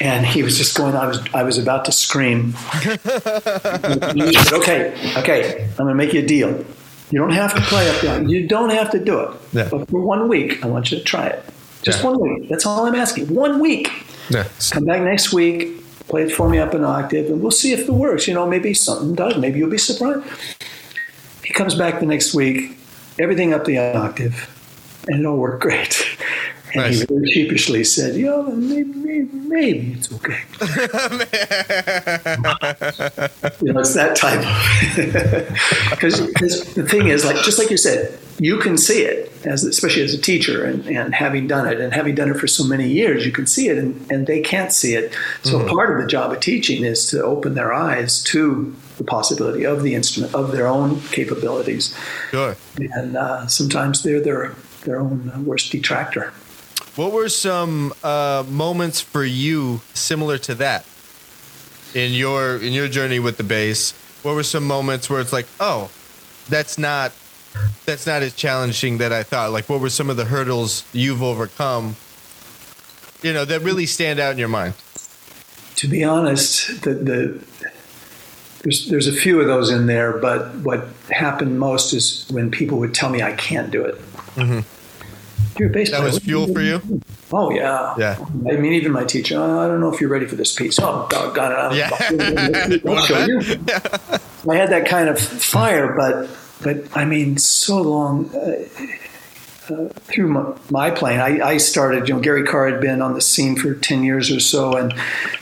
[0.00, 2.52] and he was just going, I was, I was about to scream.
[2.52, 3.00] said,
[4.52, 6.64] okay, okay, I'm going to make you a deal.
[7.10, 8.22] You don't have to play up there.
[8.22, 9.40] You don't have to do it.
[9.52, 9.68] Yeah.
[9.70, 11.44] But for one week, I want you to try it.
[11.82, 12.10] Just yeah.
[12.10, 12.48] one week.
[12.48, 13.32] That's all I'm asking.
[13.34, 13.90] One week.
[14.30, 14.48] Yeah.
[14.70, 17.80] Come back next week, play it for me up an octave, and we'll see if
[17.80, 18.28] it works.
[18.28, 19.36] You know, maybe something does.
[19.36, 20.24] Maybe you'll be surprised.
[21.44, 22.78] He comes back the next week,
[23.18, 24.48] everything up the octave,
[25.08, 26.06] and it all worked great.
[26.74, 27.00] And nice.
[27.00, 30.40] he very sheepishly said, "Yeah, maybe, maybe, maybe it's okay."
[33.60, 36.18] you know, it's that type of because
[36.74, 40.14] the thing is, like just like you said, you can see it as especially as
[40.14, 43.26] a teacher and, and having done it and having done it for so many years,
[43.26, 45.14] you can see it and, and they can't see it.
[45.42, 45.68] So mm-hmm.
[45.68, 49.82] part of the job of teaching is to open their eyes to the possibility of
[49.82, 51.96] the instrument of their own capabilities.
[52.30, 52.56] Sure.
[52.78, 54.54] And uh, sometimes they're their
[54.84, 56.32] their own worst detractor.
[56.96, 60.84] What were some uh, moments for you similar to that?
[61.94, 63.92] in your in your journey with the bass?
[64.22, 65.90] What were some moments where it's like, oh,
[66.48, 67.12] that's not
[67.84, 69.52] that's not as challenging that I thought.
[69.52, 71.96] Like, what were some of the hurdles you've overcome?
[73.22, 74.74] You know, that really stand out in your mind.
[75.76, 77.44] To be honest, the, the
[78.62, 82.78] there's there's a few of those in there, but what happened most is when people
[82.78, 83.96] would tell me I can't do it.
[84.36, 84.60] Mm-hmm.
[85.58, 86.00] You're a bass player.
[86.00, 86.80] That was fuel for you.
[87.32, 88.24] Oh yeah, yeah.
[88.48, 89.36] I mean, even my teacher.
[89.38, 90.78] Oh, I don't know if you're ready for this piece.
[90.80, 91.76] Oh, doggone it!
[91.76, 92.80] Yeah.
[92.90, 93.40] I'll show you.
[94.50, 96.28] I had that kind of fire, but
[96.62, 98.34] but I mean, so long.
[98.34, 98.66] Uh,
[99.70, 102.08] uh, through my, my playing, I, I, started.
[102.08, 104.92] You know, Gary Karr had been on the scene for ten years or so, and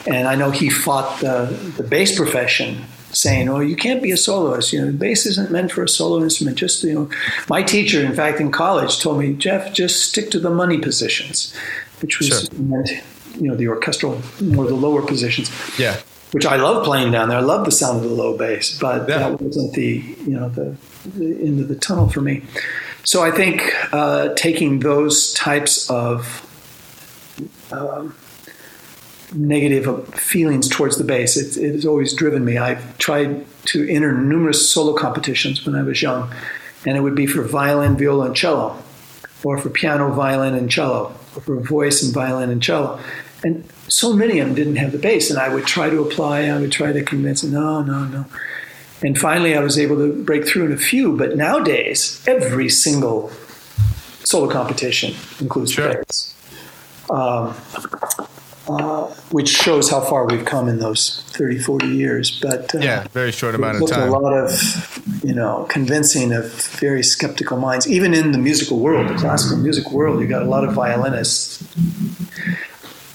[0.06, 1.46] and I know he fought the,
[1.78, 4.72] the bass profession saying, "Oh, you can't be a soloist.
[4.72, 6.56] You know, the bass isn't meant for a solo instrument.
[6.56, 7.10] Just you know."
[7.48, 11.54] My teacher, in fact, in college, told me, "Jeff, just stick to the money positions,"
[12.00, 12.38] which was sure.
[12.58, 12.90] meant,
[13.36, 15.50] you know, the orchestral, more the lower positions.
[15.78, 15.96] Yeah.
[16.32, 17.38] Which I love playing down there.
[17.38, 19.18] I love the sound of the low bass, but yeah.
[19.18, 20.76] that wasn't the you know the,
[21.16, 22.42] the end of the tunnel for me.
[23.02, 26.46] So I think uh, taking those types of
[27.72, 28.14] um,
[29.34, 31.36] negative feelings towards the bass.
[31.36, 32.58] It, it, has always driven me.
[32.58, 36.32] I've tried to enter numerous solo competitions when I was young,
[36.86, 38.82] and it would be for violin, viola, and cello,
[39.44, 43.00] or for piano, violin, and cello, or for voice and violin and cello.
[43.42, 46.42] And so many of them didn't have the bass, and I would try to apply,
[46.42, 48.26] I would try to convince no, no, no.
[49.02, 53.30] And finally, I was able to break through in a few, but nowadays, every single
[54.24, 55.94] solo competition includes sure.
[55.94, 56.34] bass.
[57.10, 57.54] Um,
[58.78, 62.40] uh, which shows how far we've come in those 30, 40 years.
[62.40, 64.08] But uh, yeah, very short amount of time.
[64.08, 69.08] A lot of, you know, convincing of very skeptical minds, even in the musical world,
[69.08, 70.20] the classical music world.
[70.20, 71.64] You got a lot of violinists.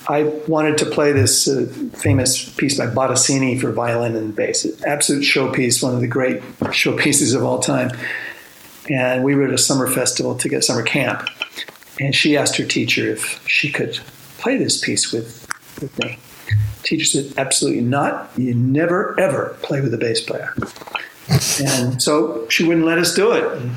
[0.08, 5.24] I wanted to play this uh, famous piece by Bottesini for violin and bass, absolute
[5.24, 7.91] showpiece, one of the great showpieces of all time.
[8.88, 11.28] And we were at a summer festival to get summer camp,
[12.00, 14.00] and she asked her teacher if she could
[14.46, 15.42] play this piece with
[15.82, 16.20] with me.
[16.84, 18.30] Teacher said, absolutely not.
[18.38, 20.54] You never, ever play with a bass player.
[21.60, 23.44] and so she wouldn't let us do it.
[23.58, 23.72] And,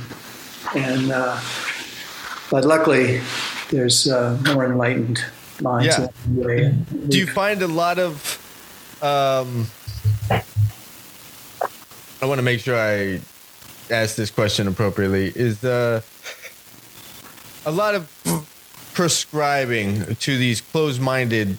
[0.77, 1.41] and uh,
[2.51, 3.23] but luckily,
[3.71, 5.25] there's uh, more enlightened
[5.63, 5.99] minds.
[5.99, 6.73] Yeah.
[7.09, 8.13] Do you find a lot of?
[9.03, 9.69] Um,
[12.21, 13.21] I want to make sure I
[13.91, 15.33] ask this question appropriately.
[15.35, 16.03] Is uh,
[17.65, 18.18] a lot of
[18.99, 21.57] prescribing to these closed-minded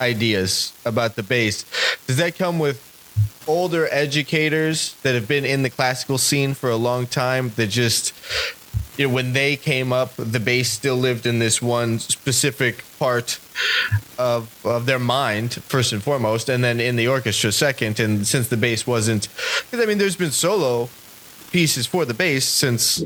[0.00, 1.66] ideas about the bass.
[2.06, 2.80] Does that come with
[3.46, 8.14] older educators that have been in the classical scene for a long time that just
[8.96, 13.38] you know, when they came up, the bass still lived in this one specific part
[14.18, 18.00] of of their mind first and foremost, and then in the orchestra second.
[18.00, 19.28] And since the bass wasn't,
[19.70, 20.88] because I mean, there's been solo
[21.56, 23.02] pieces for the bass since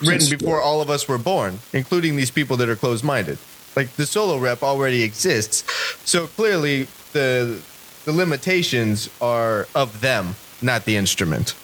[0.00, 3.38] written before all of us were born, including these people that are closed minded
[3.78, 5.64] like the solo rep already exists.
[6.04, 7.60] So clearly the
[8.04, 11.54] the limitations are of them, not the instrument.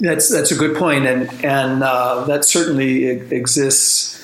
[0.00, 4.18] That's that's a good point, and and uh, that certainly exists.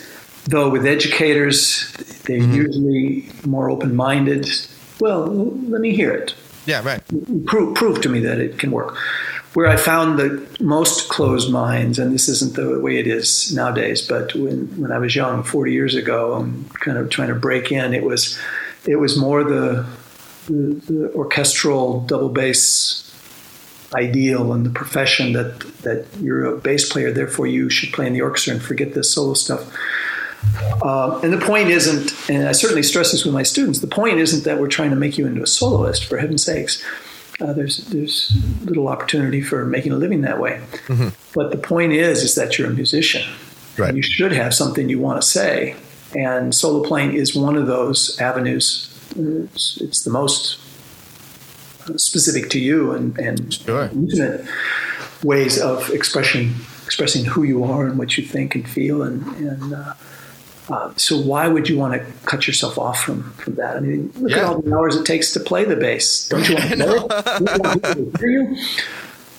[0.45, 1.93] Though with educators,
[2.25, 2.55] they're mm-hmm.
[2.65, 4.49] usually more open minded.
[4.99, 5.27] Well,
[5.75, 6.35] let me hear it.
[6.67, 7.03] Yeah, right.
[7.47, 8.97] Prove prove to me that it can work
[9.59, 14.01] where I found the most closed minds, and this isn't the way it is nowadays,
[14.01, 17.73] but when, when I was young, 40 years ago, and kind of trying to break
[17.73, 18.39] in, it was
[18.87, 19.85] it was more the,
[20.47, 23.05] the, the orchestral double bass
[23.97, 28.13] ideal and the profession that that you're a bass player, therefore you should play in
[28.13, 29.77] the orchestra and forget this solo stuff.
[30.85, 34.19] Uh, and the point isn't, and I certainly stress this with my students, the point
[34.19, 36.81] isn't that we're trying to make you into a soloist, for heaven's sakes
[37.41, 38.33] uh, there's there's
[38.65, 40.61] little opportunity for making a living that way.
[40.87, 41.09] Mm-hmm.
[41.35, 43.23] But the point is, is that you're a musician.
[43.77, 43.95] Right.
[43.95, 45.77] you should have something you want to say,
[46.17, 48.93] and solo playing is one of those avenues.
[49.17, 50.59] It's, it's the most
[51.97, 53.85] specific to you and, and sure.
[53.85, 54.47] intimate
[55.23, 59.75] ways of expressing expressing who you are and what you think and feel and, and
[59.75, 59.95] uh,
[60.69, 63.77] uh, so why would you want to cut yourself off from, from that?
[63.77, 64.39] I mean, look yeah.
[64.39, 66.29] at all the hours it takes to play the bass.
[66.29, 68.13] Don't you want to know?
[68.19, 68.57] hear you?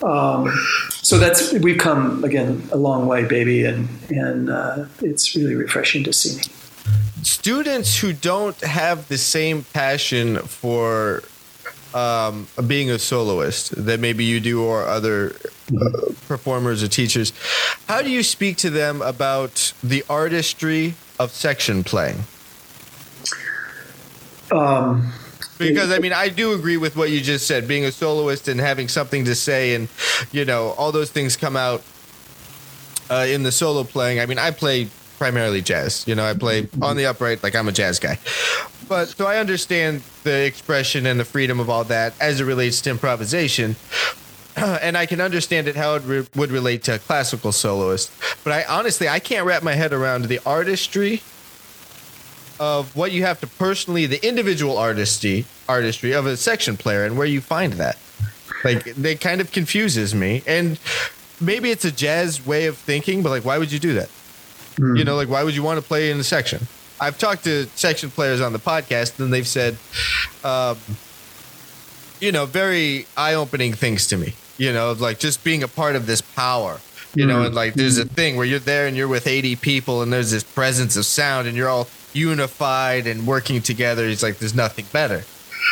[0.02, 0.50] Um,
[0.88, 6.04] so that's we've come again a long way, baby, and and uh, it's really refreshing
[6.04, 6.36] to see.
[6.36, 6.42] Me.
[7.22, 11.22] Students who don't have the same passion for
[11.92, 15.36] um, being a soloist that maybe you do or other
[15.78, 17.32] uh, performers or teachers,
[17.86, 22.24] how do you speak to them about the artistry of section playing?
[24.50, 25.12] Um,
[25.58, 27.68] because I mean I do agree with what you just said.
[27.68, 29.88] Being a soloist and having something to say, and
[30.32, 31.84] you know all those things come out
[33.10, 34.18] uh, in the solo playing.
[34.18, 36.08] I mean I play primarily jazz.
[36.08, 38.18] You know I play on the upright like I'm a jazz guy.
[38.88, 42.80] But so I understand the expression and the freedom of all that as it relates
[42.82, 43.76] to improvisation.
[44.56, 48.10] and I can understand it how it re- would relate to a classical soloist.
[48.44, 51.22] But I honestly I can't wrap my head around the artistry
[52.58, 57.16] of what you have to personally the individual artistry artistry of a section player and
[57.16, 57.96] where you find that.
[58.64, 60.42] Like that kind of confuses me.
[60.46, 60.78] And
[61.40, 64.10] maybe it's a jazz way of thinking, but like why would you do that?
[64.76, 64.98] Mm.
[64.98, 66.66] You know, like why would you want to play in the section?
[67.00, 69.78] I've talked to section players on the podcast and they've said
[70.44, 70.76] um,
[72.20, 74.34] you know, very eye-opening things to me.
[74.58, 76.80] You know, like just being a part of this power
[77.14, 78.14] you know, and like there's a mm-hmm.
[78.14, 81.48] thing where you're there and you're with 80 people and there's this presence of sound
[81.48, 84.06] and you're all unified and working together.
[84.06, 85.24] He's like, there's nothing better.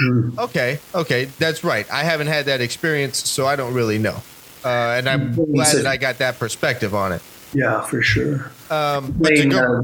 [0.03, 0.39] Mm.
[0.39, 1.91] Okay, okay, that's right.
[1.91, 4.23] I haven't had that experience, so I don't really know.
[4.65, 7.23] Uh, and I'm glad that I got that perspective on it.
[7.55, 8.51] Yeah, for sure.
[8.71, 9.83] Um, playing, go, uh,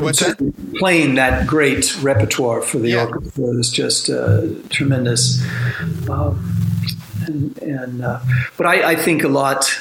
[0.00, 0.74] that?
[0.78, 3.04] playing that great repertoire for the yeah.
[3.04, 5.42] orchestra is just uh, tremendous.
[6.08, 6.54] Um,
[7.26, 8.20] and, and uh,
[8.56, 9.78] but I, I think a lot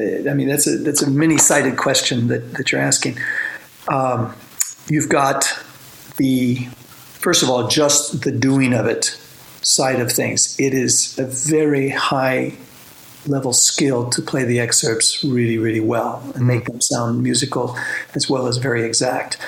[0.00, 3.18] uh, I mean, that's a that's a many-sided question that, that you're asking.
[3.88, 4.34] Um,
[4.88, 5.44] you've got
[6.16, 6.66] the
[7.14, 9.18] first of all, just the doing of it
[9.62, 10.58] side of things.
[10.58, 12.54] It is a very high
[13.26, 17.76] level skill to play the excerpts really, really well and make them sound musical
[18.14, 19.38] as well as very exact.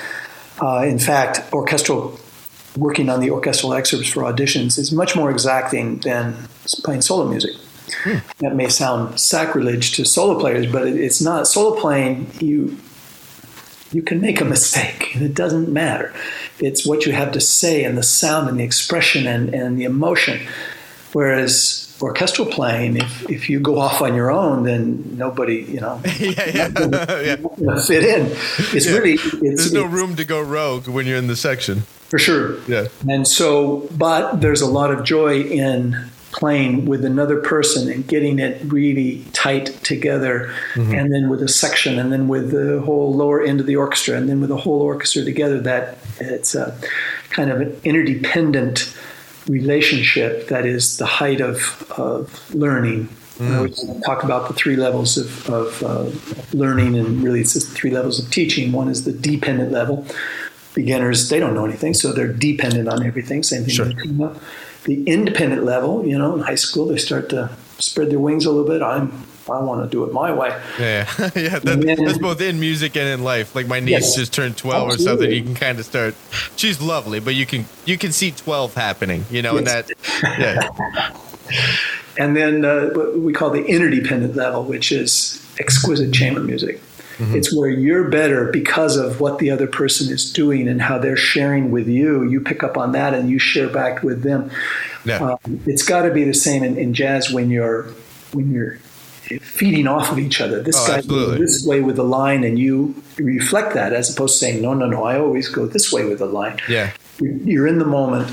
[0.61, 2.19] Uh, in fact, orchestral
[2.77, 6.35] working on the orchestral excerpts for auditions is much more exacting than
[6.83, 7.55] playing solo music.
[8.03, 8.17] Hmm.
[8.39, 11.47] That may sound sacrilege to solo players, but it's not.
[11.47, 12.77] Solo playing, you
[13.91, 16.13] you can make a mistake, and it doesn't matter.
[16.59, 19.83] It's what you have to say and the sound and the expression and, and the
[19.83, 20.47] emotion.
[21.15, 26.01] Whereas orchestral playing, if, if you go off on your own, then nobody, you know,
[26.19, 26.71] yeah, yeah.
[27.57, 27.79] yeah.
[27.79, 28.25] fit in.
[28.75, 28.97] It's yeah.
[28.97, 32.59] really it's, there's no room to go rogue when you're in the section for sure.
[32.67, 35.95] Yeah, and so, but there's a lot of joy in
[36.33, 40.93] playing with another person and getting it really tight together, mm-hmm.
[40.93, 44.17] and then with a section, and then with the whole lower end of the orchestra,
[44.17, 45.61] and then with the whole orchestra together.
[45.61, 46.77] That it's a
[47.29, 48.93] kind of an interdependent
[49.47, 53.09] relationship that is the height of, of learning.
[53.37, 54.05] Mm.
[54.05, 58.17] talk about the three levels of, of uh, learning, and really it's just three levels
[58.17, 58.71] of teaching.
[58.71, 60.07] One is the dependent level.
[60.73, 63.43] Beginners, they don't know anything, so they're dependent on everything.
[63.43, 64.35] Same thing sure.
[64.85, 68.51] the independent level, you know, in high school, they start to spread their wings a
[68.51, 68.81] little bit.
[68.81, 70.49] I'm I want to do it my way.
[70.79, 71.59] Yeah, yeah.
[71.59, 73.55] That, then, that's both in music and in life.
[73.55, 75.05] Like my niece yes, just turned twelve absolutely.
[75.05, 75.31] or something.
[75.31, 76.15] You can kind of start.
[76.55, 79.25] She's lovely, but you can you can see twelve happening.
[79.29, 79.59] You know, yes.
[79.59, 80.69] and that.
[81.51, 81.81] Yeah.
[82.17, 86.81] and then uh, what we call the interdependent level, which is exquisite chamber music.
[87.17, 87.35] Mm-hmm.
[87.35, 91.15] It's where you're better because of what the other person is doing and how they're
[91.15, 92.23] sharing with you.
[92.23, 94.51] You pick up on that and you share back with them.
[95.05, 95.19] Yeah.
[95.19, 97.83] Um, it's got to be the same in, in, jazz when you're
[98.33, 98.79] when you're
[99.41, 100.61] feeding off of each other.
[100.61, 104.39] This oh, guy goes this way with the line, and you reflect that as opposed
[104.39, 107.67] to saying, "No, no, no, I always go this way with the line." Yeah, you're
[107.67, 108.31] in the moment,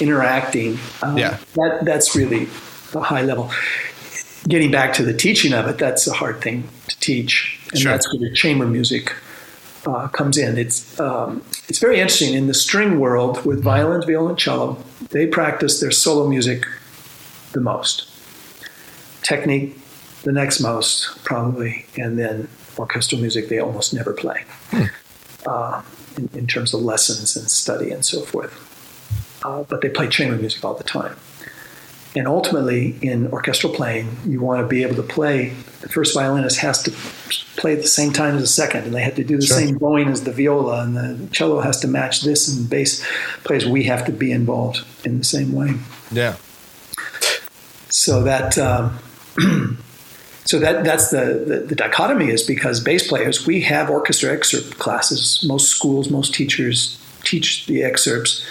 [0.00, 0.78] interacting.
[1.02, 2.48] Um, yeah, that that's really
[2.94, 3.50] a high level.
[4.48, 7.92] Getting back to the teaching of it, that's a hard thing to teach and sure.
[7.92, 9.14] that's where the chamber music
[9.86, 10.58] uh, comes in.
[10.58, 14.82] It's um, it's very interesting in the string world with violin, viola, and cello.
[15.10, 16.66] They practice their solo music
[17.52, 18.08] the most.
[19.22, 19.78] Technique,
[20.22, 22.48] the next most probably, and then
[22.78, 24.44] orchestral music they almost never play.
[24.70, 24.84] Hmm.
[25.46, 25.82] Uh,
[26.16, 28.52] in, in, terms of lessons and study and so forth.
[29.44, 31.16] Uh, but they play chamber music all the time.
[32.14, 35.48] And ultimately, in orchestral playing, you want to be able to play.
[35.80, 36.90] The first violinist has to
[37.56, 39.56] play at the same time as the second, and they have to do the sure.
[39.56, 43.04] same bowing as the viola, and the cello has to match this, and bass
[43.44, 45.74] players we have to be involved in the same way.
[46.12, 46.36] Yeah.
[47.88, 48.58] So that.
[48.58, 48.98] Um,
[50.44, 54.78] so that that's the, the, the dichotomy is because bass players we have orchestra excerpt
[54.78, 55.44] classes.
[55.46, 58.44] Most schools, most teachers teach the excerpts,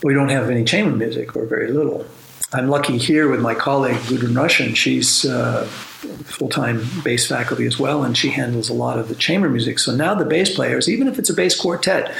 [0.00, 2.06] but we don't have any chamber music or very little.
[2.52, 4.74] I'm lucky here with my colleague Gudrun Raschen.
[4.74, 9.50] She's uh, full-time bass faculty as well, and she handles a lot of the chamber
[9.50, 9.78] music.
[9.78, 12.14] So now the bass players, even if it's a bass quartet,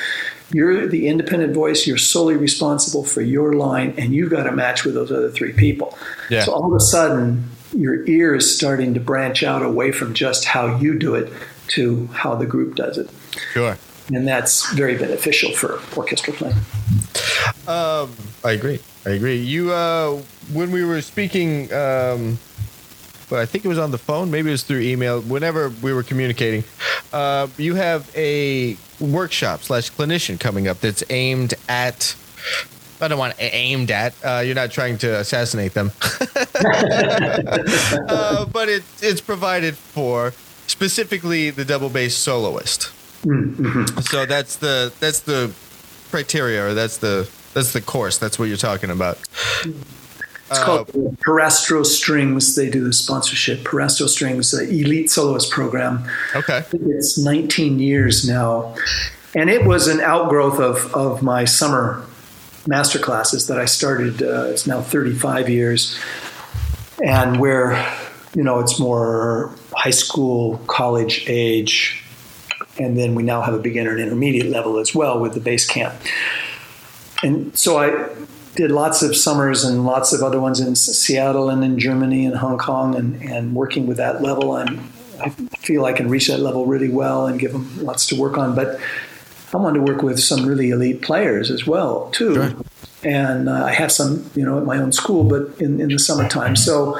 [0.53, 1.87] you're the independent voice.
[1.87, 5.55] You're solely responsible for your line, and you've got to match with those other three
[5.55, 5.97] people.
[6.29, 6.43] Yeah.
[6.43, 10.45] So all of a sudden, your ear is starting to branch out away from just
[10.45, 11.33] how you do it
[11.69, 13.11] to how the group does it.
[13.53, 13.77] Sure
[14.13, 16.57] and that's very beneficial for orchestral playing.
[17.67, 18.15] Um,
[18.45, 18.81] I agree.
[19.05, 19.37] I agree.
[19.37, 22.39] You, uh, when we were speaking, um,
[23.29, 24.31] but I think it was on the phone.
[24.31, 25.21] Maybe it was through email.
[25.21, 26.65] Whenever we were communicating,
[27.13, 32.15] uh, you have a workshop slash clinician coming up that's aimed at.
[33.01, 34.15] I don't want aimed at.
[34.25, 35.93] Uh, you're not trying to assassinate them,
[38.09, 40.33] uh, but it, it's provided for
[40.67, 42.93] specifically the double bass soloist.
[43.23, 44.01] Mm-hmm.
[44.01, 45.53] So that's the that's the
[46.11, 48.19] criteria, or that's the that's the course.
[48.19, 49.19] That's what you're talking about.
[50.51, 52.55] It's called uh, Pirastro Strings.
[52.57, 53.61] They do the sponsorship.
[53.61, 56.09] Pirastro Strings, the elite soloist program.
[56.35, 56.65] Okay.
[56.73, 58.75] It's 19 years now.
[59.35, 62.03] And it was an outgrowth of, of my summer
[62.69, 64.23] master classes that I started.
[64.23, 65.99] Uh, it's now 35 years.
[67.03, 67.73] And where,
[68.35, 72.05] you know, it's more high school, college age.
[72.79, 75.67] And then we now have a beginner and intermediate level as well with the base
[75.67, 75.95] camp.
[77.23, 78.15] And so I
[78.55, 82.37] did lots of summers and lots of other ones in Seattle and in Germany and
[82.37, 84.53] Hong Kong and, and working with that level.
[84.53, 88.21] I'm, I feel I can reach that level really well and give them lots to
[88.21, 88.55] work on.
[88.55, 88.79] But
[89.53, 92.35] I want to work with some really elite players as well, too.
[92.35, 92.55] Sure.
[93.03, 95.99] And uh, I have some, you know, at my own school, but in, in the
[95.99, 96.57] summertime.
[96.57, 96.99] So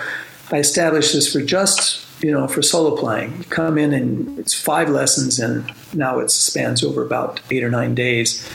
[0.51, 3.37] I established this for just, you know, for solo playing.
[3.39, 7.71] You come in and it's five lessons, and now it spans over about eight or
[7.71, 8.49] nine days.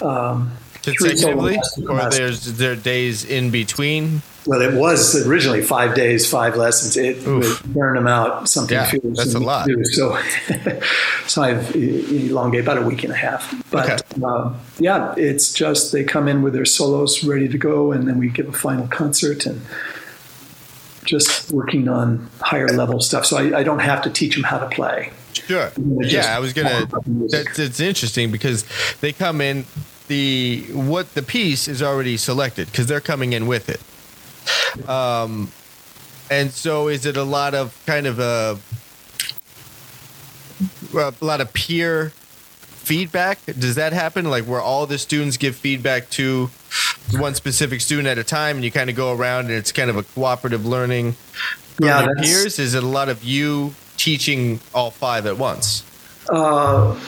[0.00, 0.52] Um,
[0.82, 1.58] consecutively,
[1.88, 4.22] or there's there are days in between?
[4.48, 6.96] Well, it was originally five days, five lessons.
[6.96, 7.62] It Oof.
[7.62, 8.48] would burn them out.
[8.48, 9.66] Something yeah, that's a lot.
[9.66, 9.84] Do.
[9.84, 10.18] So,
[11.26, 13.54] so I've elongated about a week and a half.
[13.70, 14.24] But okay.
[14.24, 18.16] um, yeah, it's just they come in with their solos ready to go, and then
[18.16, 19.60] we give a final concert and
[21.04, 23.26] just working on higher level stuff.
[23.26, 25.12] So I, I don't have to teach them how to play.
[25.34, 25.70] Sure.
[25.76, 26.88] Yeah, I was gonna.
[27.06, 28.64] That's it's interesting because
[29.02, 29.66] they come in
[30.06, 33.82] the what the piece is already selected because they're coming in with it.
[34.88, 35.50] Um,
[36.30, 38.58] and so is it a lot of kind of a
[40.94, 43.44] a lot of peer feedback?
[43.46, 44.30] Does that happen?
[44.30, 46.50] Like where all the students give feedback to
[47.12, 49.90] one specific student at a time, and you kind of go around, and it's kind
[49.90, 51.16] of a cooperative learning
[51.80, 52.58] yeah, your peers.
[52.58, 55.84] Is it a lot of you teaching all five at once?
[56.30, 56.98] Uh,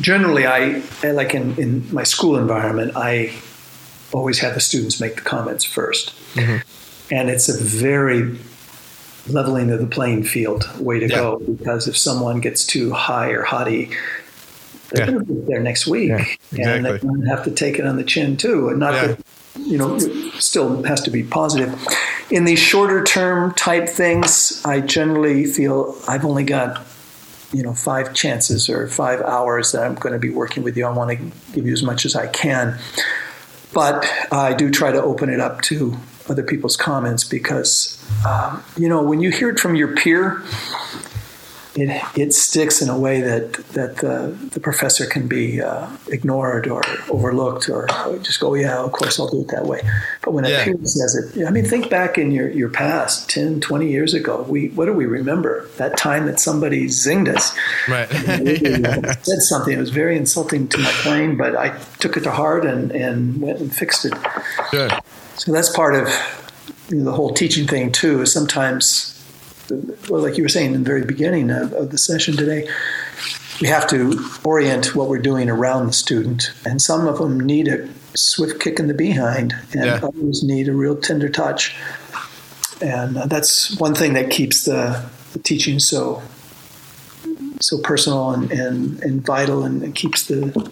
[0.00, 3.34] generally, I like in, in my school environment, I
[4.12, 6.79] always have the students make the comments 1st mm-hmm.
[7.10, 8.38] And it's a very
[9.28, 11.16] leveling of the playing field way to yeah.
[11.16, 13.90] go because if someone gets too high or haughty,
[14.90, 15.12] they're yeah.
[15.12, 16.62] going to be there next week, yeah, exactly.
[16.62, 18.68] and they're going to have to take it on the chin too.
[18.68, 19.24] And not that
[19.58, 19.98] you know,
[20.38, 21.78] still has to be positive.
[22.30, 26.86] In these shorter term type things, I generally feel I've only got
[27.52, 30.86] you know five chances or five hours that I'm going to be working with you.
[30.86, 32.78] I want to give you as much as I can,
[33.72, 35.96] but I do try to open it up to
[36.30, 40.42] other people's comments because um, you know when you hear it from your peer,
[41.74, 46.66] it, it sticks in a way that that the, the professor can be uh, ignored
[46.66, 47.86] or overlooked or
[48.22, 49.80] just go, yeah, of course I'll do it that way.
[50.22, 50.62] But when yeah.
[50.62, 54.14] a peer says it, I mean, think back in your, your past, 10, 20 years
[54.14, 55.68] ago, we what do we remember?
[55.76, 57.56] That time that somebody zinged us.
[57.88, 58.08] Right.
[59.24, 59.72] said something.
[59.72, 63.40] It was very insulting to my playing, but I took it to heart and, and
[63.40, 64.14] went and fixed it.
[64.70, 64.92] Good.
[65.40, 66.08] So that's part of
[66.90, 69.16] you know, the whole teaching thing too, is sometimes
[70.10, 72.68] well, like you were saying in the very beginning of, of the session today,
[73.62, 76.52] we have to orient what we're doing around the student.
[76.66, 80.00] And some of them need a swift kick in the behind, and yeah.
[80.02, 81.74] others need a real tender touch.
[82.82, 86.22] And uh, that's one thing that keeps the, the, teaching so
[87.60, 90.70] so personal and, and, and vital and, and keeps the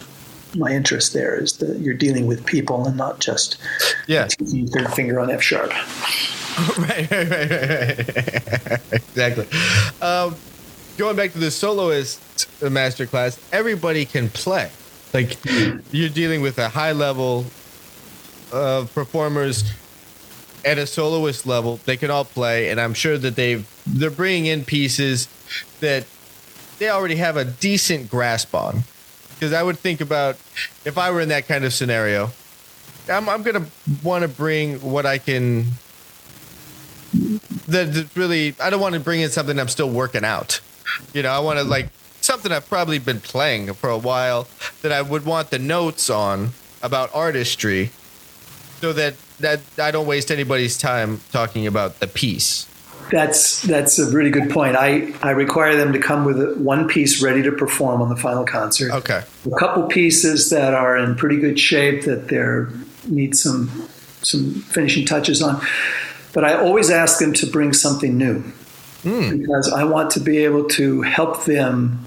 [0.54, 3.58] my interest there is that you're dealing with people and not just
[4.06, 4.28] yeah.
[4.72, 5.70] third finger on F sharp.
[6.78, 9.46] right, right, right, right, exactly.
[10.02, 10.34] Um,
[10.96, 12.20] going back to the soloist
[12.60, 14.70] masterclass, everybody can play.
[15.14, 15.38] Like
[15.92, 17.46] you're dealing with a high level
[18.52, 19.64] of performers
[20.64, 21.80] at a soloist level.
[21.84, 25.28] They can all play, and I'm sure that they've they're bringing in pieces
[25.80, 26.04] that
[26.78, 28.84] they already have a decent grasp on.
[29.38, 30.34] Because I would think about
[30.84, 32.30] if I were in that kind of scenario,
[33.08, 33.70] I'm, I'm going to
[34.02, 35.66] want to bring what I can
[37.68, 40.60] that really I don't want to bring in something I'm still working out.
[41.14, 44.48] You know, I want to like something I've probably been playing for a while
[44.82, 46.50] that I would want the notes on
[46.82, 47.90] about artistry
[48.80, 52.66] so that that I don't waste anybody's time talking about the piece.
[53.10, 54.76] That's that's a really good point.
[54.76, 58.44] I, I require them to come with one piece ready to perform on the final
[58.44, 58.92] concert.
[58.92, 59.22] Okay.
[59.46, 62.70] A couple pieces that are in pretty good shape that they're
[63.06, 63.88] need some
[64.22, 65.60] some finishing touches on.
[66.32, 68.42] But I always ask them to bring something new
[69.02, 69.38] mm.
[69.38, 72.04] because I want to be able to help them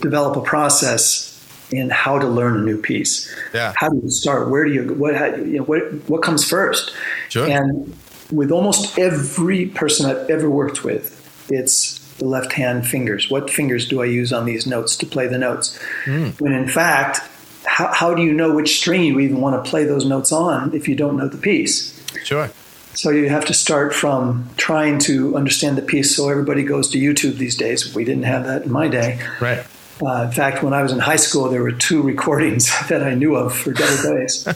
[0.00, 1.30] develop a process
[1.70, 3.34] in how to learn a new piece.
[3.52, 3.72] Yeah.
[3.76, 4.50] How do you start?
[4.50, 6.94] Where do you what how, you know, what what comes first?
[7.28, 7.48] Sure.
[7.48, 7.94] And
[8.30, 11.20] with almost every person I've ever worked with,
[11.50, 13.30] it's the left hand fingers.
[13.30, 15.78] What fingers do I use on these notes to play the notes?
[16.04, 16.40] Mm.
[16.40, 17.20] When in fact,
[17.64, 20.74] how, how do you know which string you even want to play those notes on
[20.74, 21.92] if you don't know the piece?
[22.24, 22.50] Sure.
[22.94, 26.14] So you have to start from trying to understand the piece.
[26.14, 27.92] So everybody goes to YouTube these days.
[27.94, 29.20] We didn't have that in my day.
[29.40, 29.64] Right.
[30.04, 33.14] Uh, in fact, when I was in high school, there were two recordings that I
[33.14, 34.46] knew of for double bass.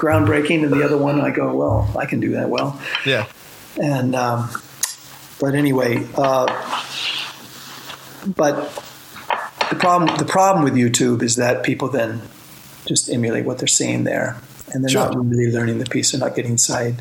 [0.00, 2.80] Groundbreaking, and the other one I go, well, I can do that well.
[3.04, 3.26] Yeah.
[3.78, 4.48] And um,
[5.38, 6.46] but anyway, uh,
[8.26, 8.54] but
[9.68, 12.22] the problem the problem with YouTube is that people then
[12.86, 14.40] just emulate what they're seeing there,
[14.72, 15.12] and they're sure.
[15.12, 16.12] not really learning the piece.
[16.12, 16.96] They're not getting inside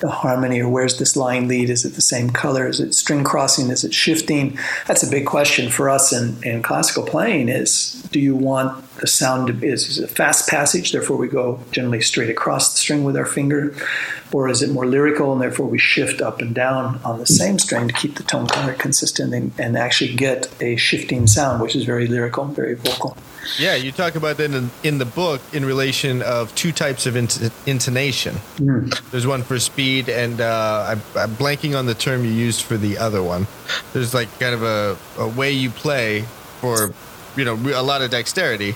[0.00, 1.70] the harmony or where's this line lead?
[1.70, 2.66] Is it the same color?
[2.66, 3.70] Is it string crossing?
[3.70, 4.58] Is it shifting?
[4.86, 9.06] That's a big question for us in, in classical playing is do you want the
[9.06, 12.78] sound to is, is it a fast passage, therefore we go generally straight across the
[12.78, 13.74] string with our finger?
[14.32, 17.58] Or is it more lyrical and therefore we shift up and down on the same
[17.58, 21.74] string to keep the tone color consistent and, and actually get a shifting sound, which
[21.74, 23.16] is very lyrical, very vocal.
[23.58, 27.16] Yeah, you talk about that in, in the book in relation of two types of
[27.16, 28.34] int- intonation.
[28.56, 29.10] Mm.
[29.10, 32.76] There's one for speed, and uh, I, I'm, blanking on the term you used for
[32.76, 33.46] the other one.
[33.92, 36.22] There's like kind of a, a way you play
[36.60, 36.92] for,
[37.36, 38.74] you know, a lot of dexterity.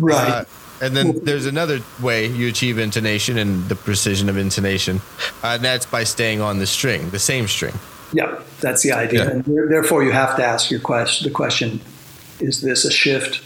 [0.00, 0.28] Right.
[0.28, 0.44] Uh,
[0.80, 5.00] and then there's another way you achieve intonation and the precision of intonation,
[5.44, 7.74] uh, and that's by staying on the string, the same string.
[8.12, 9.24] Yeah, that's the idea.
[9.24, 9.30] Yeah.
[9.30, 11.28] And therefore, you have to ask your question.
[11.28, 11.80] The question:
[12.40, 13.42] Is this a shift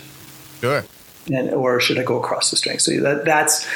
[0.61, 0.85] Sure.
[1.33, 2.79] And, or should I go across the string?
[2.79, 3.67] So that, that's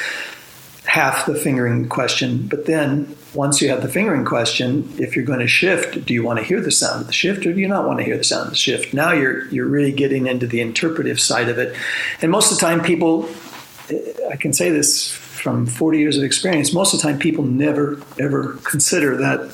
[0.85, 2.47] half the fingering question.
[2.47, 6.23] But then once you have the fingering question, if you're going to shift, do you
[6.23, 8.17] want to hear the sound of the shift or do you not want to hear
[8.17, 8.93] the sound of the shift?
[8.93, 11.75] Now you're you're really getting into the interpretive side of it.
[12.21, 13.29] And most of the time people
[14.29, 18.01] I can say this from 40 years of experience, most of the time people never
[18.19, 19.51] ever consider that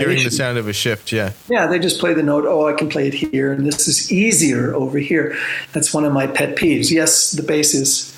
[0.00, 0.30] Hearing issue.
[0.30, 1.32] the sound of a shift, yeah.
[1.48, 4.12] Yeah, they just play the note, oh, I can play it here, and this is
[4.12, 5.36] easier over here.
[5.72, 6.90] That's one of my pet peeves.
[6.90, 8.16] Yes, the bass is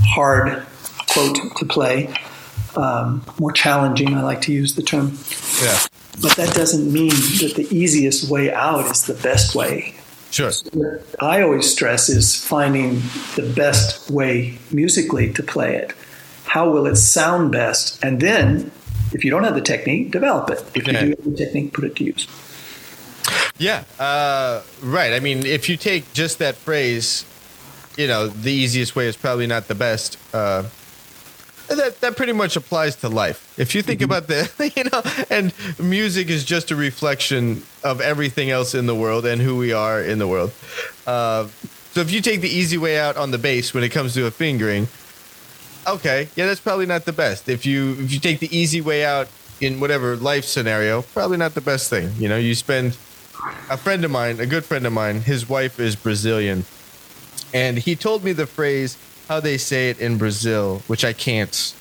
[0.00, 0.62] hard,
[1.12, 2.14] quote, to play,
[2.76, 5.18] um, more challenging, I like to use the term.
[5.62, 5.78] Yeah.
[6.20, 9.94] But that doesn't mean that the easiest way out is the best way.
[10.30, 10.50] Sure.
[11.20, 13.00] I always stress is finding
[13.36, 15.92] the best way musically to play it.
[16.44, 18.02] How will it sound best?
[18.04, 18.70] And then
[19.12, 20.64] if you don't have the technique, develop it.
[20.74, 22.26] If you do have the technique, put it to use.
[23.58, 25.12] Yeah, uh, right.
[25.12, 27.24] I mean, if you take just that phrase,
[27.96, 30.18] you know, the easiest way is probably not the best.
[30.34, 30.64] Uh,
[31.68, 33.54] that that pretty much applies to life.
[33.58, 34.12] If you think mm-hmm.
[34.12, 38.94] about the, you know, and music is just a reflection of everything else in the
[38.94, 40.52] world and who we are in the world.
[41.06, 41.48] Uh,
[41.92, 44.26] so if you take the easy way out on the bass when it comes to
[44.26, 44.88] a fingering,
[45.86, 47.48] okay, yeah, that's probably not the best.
[47.48, 49.28] If you if you take the easy way out
[49.60, 52.12] in whatever life scenario, probably not the best thing.
[52.18, 52.96] You know, you spend
[53.70, 56.64] a friend of mine, a good friend of mine, his wife is Brazilian,
[57.54, 61.74] and he told me the phrase how they say it in Brazil, which I can't,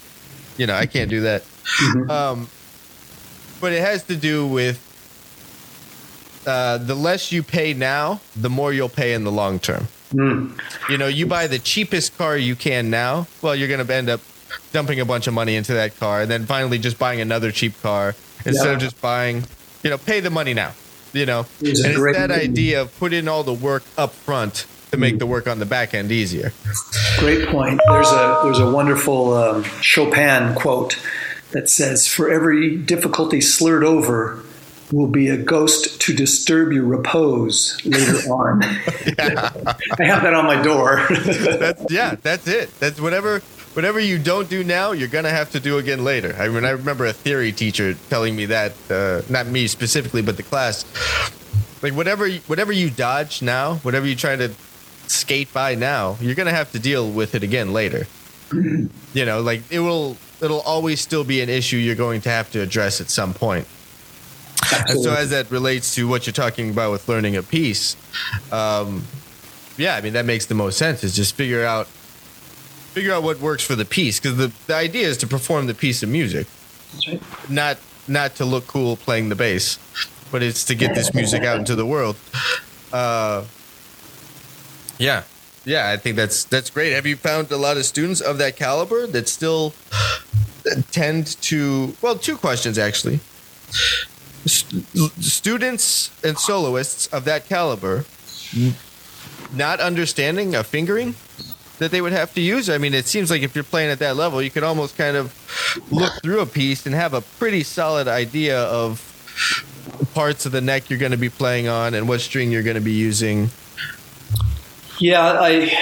[0.58, 1.44] you know, I can't do that.
[1.44, 2.10] Mm-hmm.
[2.10, 2.48] Um,
[3.62, 4.82] but it has to do with
[6.48, 9.88] uh, the less you pay now, the more you'll pay in the long term.
[10.16, 10.90] Mm.
[10.90, 14.10] You know, you buy the cheapest car you can now, well, you're going to end
[14.10, 14.22] up
[14.72, 17.80] dumping a bunch of money into that car and then finally just buying another cheap
[17.82, 18.74] car instead yeah.
[18.74, 19.44] of just buying,
[19.84, 20.74] you know, pay the money now.
[21.14, 24.98] You know, and it's that idea of put in all the work up front to
[24.98, 25.20] make mm.
[25.20, 26.52] the work on the back end easier.
[27.20, 27.80] Great point.
[27.88, 31.02] There's a there's a wonderful um, Chopin quote
[31.52, 34.44] that says, "For every difficulty slurred over,
[34.92, 38.64] will be a ghost to disturb your repose later on.
[38.64, 41.06] I have that on my door.
[41.10, 42.70] that's, yeah, that's it.
[42.80, 43.42] That's whatever
[43.74, 46.36] whatever you don't do now, you're gonna have to do again later.
[46.40, 50.38] I mean, I remember a theory teacher telling me that, uh, not me specifically, but
[50.38, 50.86] the class.
[51.82, 54.52] Like whatever whatever you dodge now, whatever you try to
[55.08, 58.08] skate by now, you're gonna have to deal with it again later.
[58.54, 62.52] you know, like it will it'll always still be an issue you're going to have
[62.52, 63.68] to address at some point.
[64.88, 67.96] So, as that relates to what you're talking about with learning a piece,
[68.52, 69.04] um,
[69.78, 71.04] yeah, I mean that makes the most sense.
[71.04, 75.08] Is just figure out figure out what works for the piece because the, the idea
[75.08, 76.48] is to perform the piece of music,
[77.08, 77.22] right.
[77.50, 79.80] not not to look cool playing the bass,
[80.32, 82.16] but it's to get this music out into the world.
[82.94, 83.44] Uh,
[84.98, 85.24] yeah.
[85.66, 86.94] Yeah, I think that's that's great.
[86.94, 89.74] Have you found a lot of students of that caliber that still
[90.92, 91.96] tend to?
[92.02, 93.20] Well, two questions actually.
[94.46, 98.06] Students and soloists of that caliber
[99.54, 101.16] not understanding a fingering
[101.80, 102.70] that they would have to use.
[102.70, 105.18] I mean, it seems like if you're playing at that level, you can almost kind
[105.18, 105.34] of
[105.92, 109.12] look through a piece and have a pretty solid idea of
[110.14, 112.76] parts of the neck you're going to be playing on and what string you're going
[112.76, 113.50] to be using.
[115.00, 115.78] Yeah, I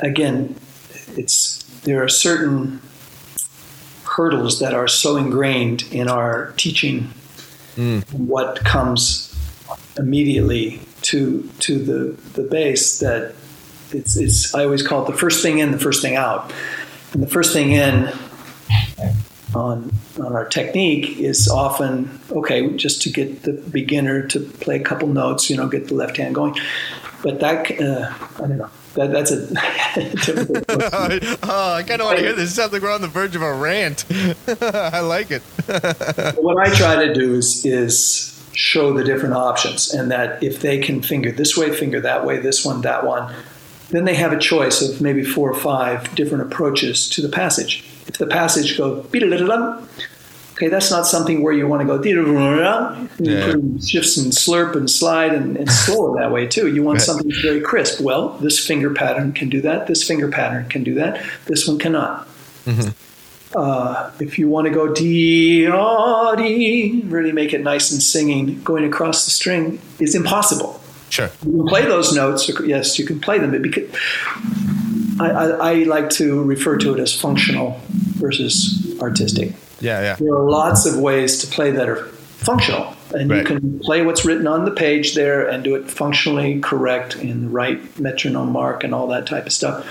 [0.00, 0.54] again,
[1.16, 2.80] it's there are certain
[4.16, 7.10] hurdles that are so ingrained in our teaching.
[7.76, 8.10] Mm.
[8.12, 9.34] What comes
[9.98, 13.34] immediately to to the the bass that
[13.90, 16.52] it's it's I always call it the first thing in, the first thing out,
[17.12, 18.12] and the first thing in
[19.54, 24.82] on on our technique is often okay just to get the beginner to play a
[24.82, 26.56] couple notes, you know, get the left hand going.
[27.22, 28.12] But that uh,
[28.42, 28.70] I don't know.
[28.96, 29.46] That, that's a
[31.42, 32.50] oh, I kind of want to hear this.
[32.50, 34.04] It sounds like we're on the verge of a rant.
[34.60, 35.42] I like it.
[36.36, 40.78] what I try to do is is show the different options, and that if they
[40.78, 43.34] can finger this way, finger that way, this one, that one,
[43.90, 47.84] then they have a choice of maybe four or five different approaches to the passage.
[48.06, 49.06] If the passage goes,
[50.56, 51.98] okay, that's not something where you want to go,
[53.18, 53.52] yeah.
[53.84, 56.68] shifts and slurp and slide and, and slow that way too.
[56.68, 57.04] You want right.
[57.04, 58.00] something very crisp.
[58.00, 59.86] Well, this finger pattern can do that.
[59.86, 61.22] This finger pattern can do that.
[61.44, 62.26] This one cannot.
[62.64, 62.90] Mm-hmm.
[63.54, 68.84] Uh, if you want to go dee, dee, really make it nice and singing, going
[68.84, 70.80] across the string is impossible.
[71.10, 71.30] Sure.
[71.44, 72.50] You can play those notes.
[72.64, 73.52] Yes, you can play them.
[73.52, 73.88] But because
[75.20, 79.54] I, I, I like to refer to it as functional versus artistic.
[79.80, 80.16] Yeah, yeah.
[80.16, 82.94] There are lots of ways to play that are functional.
[83.14, 83.38] And right.
[83.38, 87.42] you can play what's written on the page there and do it functionally correct in
[87.42, 89.86] the right metronome mark and all that type of stuff.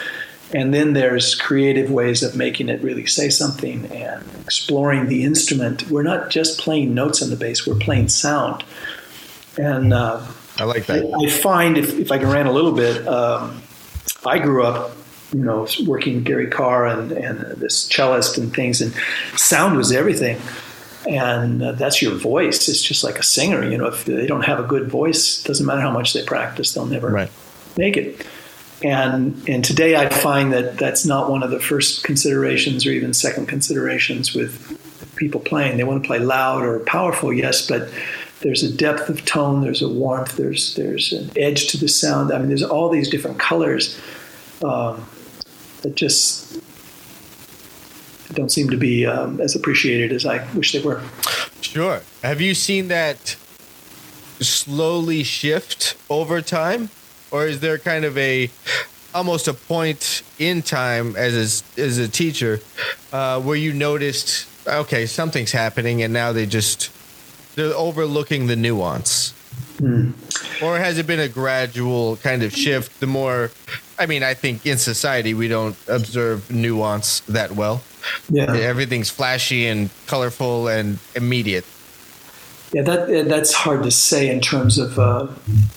[0.54, 5.90] And then there's creative ways of making it really say something and exploring the instrument.
[5.90, 8.64] We're not just playing notes on the bass, we're playing sound.
[9.58, 10.26] And uh,
[10.58, 11.04] I like that.
[11.04, 13.62] I, I, find if, if I can rant a little bit, um,
[14.26, 14.95] I grew up,
[15.36, 18.94] you know, working with Gary Karr and, and this cellist and things, and
[19.36, 20.40] sound was everything.
[21.10, 22.70] And uh, that's your voice.
[22.70, 23.88] It's just like a singer, you know.
[23.88, 27.10] If they don't have a good voice, doesn't matter how much they practice, they'll never
[27.10, 27.32] right.
[27.78, 28.26] make it.
[28.82, 33.14] And and today I find that that's not one of the first considerations or even
[33.14, 34.80] second considerations with
[35.18, 35.76] people playing.
[35.76, 37.90] They want to play loud or powerful, yes, but
[38.40, 42.32] there's a depth of tone, there's a warmth, there's there's an edge to the sound.
[42.32, 44.00] I mean, there's all these different colors
[44.64, 45.06] um,
[45.86, 46.60] that just
[48.34, 51.04] don't seem to be um, as appreciated as I wish they were.
[51.62, 52.02] Sure.
[52.24, 53.38] Have you seen that
[54.40, 56.90] slowly shift over time,
[57.30, 58.50] or is there kind of a
[59.14, 62.60] almost a point in time as a, as a teacher
[63.14, 66.92] uh, where you noticed okay something's happening and now they just
[67.56, 69.34] they're overlooking the nuance.
[69.78, 70.14] Mm.
[70.62, 73.00] Or has it been a gradual kind of shift?
[73.00, 73.52] The more,
[73.98, 77.82] I mean, I think in society we don't observe nuance that well.
[78.30, 81.66] Yeah, everything's flashy and colorful and immediate.
[82.72, 85.00] Yeah, that that's hard to say in terms of.
[85.00, 85.28] Uh,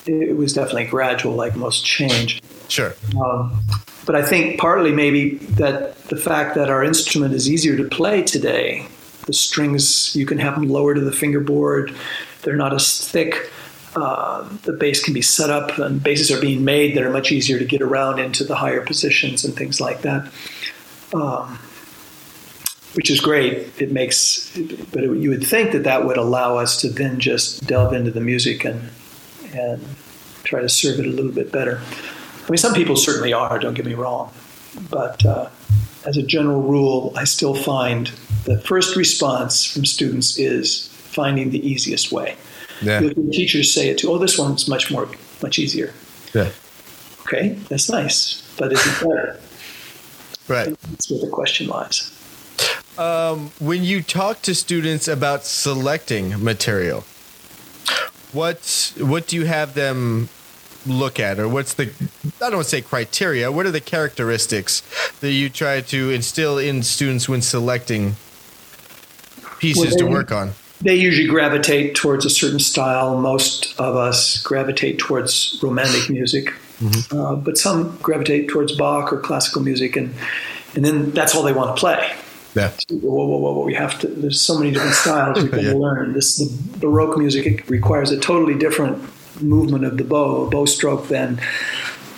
[0.07, 2.43] it was definitely gradual, like most change.
[2.69, 2.95] Sure.
[3.23, 3.61] Um,
[4.05, 8.23] but I think partly maybe that the fact that our instrument is easier to play
[8.23, 8.89] today
[9.29, 11.95] the strings, you can have them lower to the fingerboard.
[12.43, 13.51] They're not as thick.
[13.97, 17.33] Uh, the bass can be set up, and basses are being made that are much
[17.33, 20.31] easier to get around into the higher positions and things like that.
[21.15, 21.59] Um,
[22.95, 23.81] which is great.
[23.81, 24.51] It makes,
[24.93, 28.11] but it, you would think that that would allow us to then just delve into
[28.11, 28.91] the music and
[29.55, 29.85] and
[30.45, 31.81] try to serve it a little bit better.
[31.81, 33.59] I mean, some people certainly are.
[33.59, 34.33] Don't get me wrong,
[34.91, 35.49] but uh,
[36.07, 38.09] as a general rule, I still find
[38.45, 42.37] the first response from students is finding the easiest way.
[42.83, 43.01] Yeah.
[43.33, 44.11] teachers say it too.
[44.11, 45.09] Oh, this one's much more,
[45.43, 45.93] much easier.
[46.35, 46.51] Yeah.
[47.23, 49.41] Okay, that's nice, but is it better?
[50.49, 50.81] right.
[50.91, 52.15] That's where the question lies.
[52.97, 57.05] Um, when you talk to students about selecting material,
[58.33, 60.29] what what do you have them
[60.87, 63.53] look at, or what's the I don't want to say criteria.
[63.53, 64.83] What are the characteristics
[65.21, 68.17] that you try to instill in students when selecting
[69.59, 70.53] pieces well, to work on?
[70.81, 73.19] They usually gravitate towards a certain style.
[73.19, 77.19] Most of us gravitate towards romantic music, mm-hmm.
[77.19, 80.15] uh, but some gravitate towards Bach or classical music, and
[80.77, 82.15] and then that's all they want to play.
[82.55, 82.71] Yeah.
[82.91, 84.07] Whoa, whoa, whoa, whoa, We have to.
[84.07, 85.73] There's so many different styles we can yeah.
[85.73, 86.13] learn.
[86.13, 87.47] This the Baroque music.
[87.47, 89.03] It requires a totally different
[89.43, 91.39] movement of the bow, a bow stroke than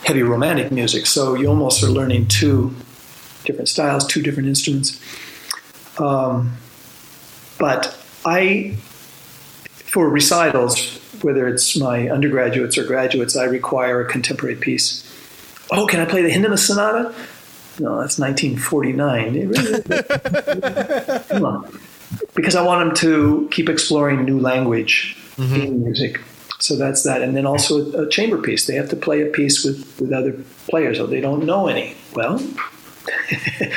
[0.03, 1.05] heavy romantic music.
[1.05, 2.73] So you almost are learning two
[3.45, 4.99] different styles, two different instruments.
[5.99, 6.57] Um,
[7.59, 8.75] but I,
[9.69, 15.07] for recitals, whether it's my undergraduates or graduates, I require a contemporary piece.
[15.71, 17.13] Oh, can I play the Hindemith Sonata?
[17.79, 19.53] No, that's 1949.
[21.29, 21.79] Come on.
[22.35, 25.55] Because I want them to keep exploring new language mm-hmm.
[25.55, 26.19] in music.
[26.59, 27.21] So that's that.
[27.21, 28.67] And then also a, chamber piece.
[28.67, 30.33] They have to play a piece with, with other
[30.67, 31.95] players, or they don't know any.
[32.13, 32.39] Well,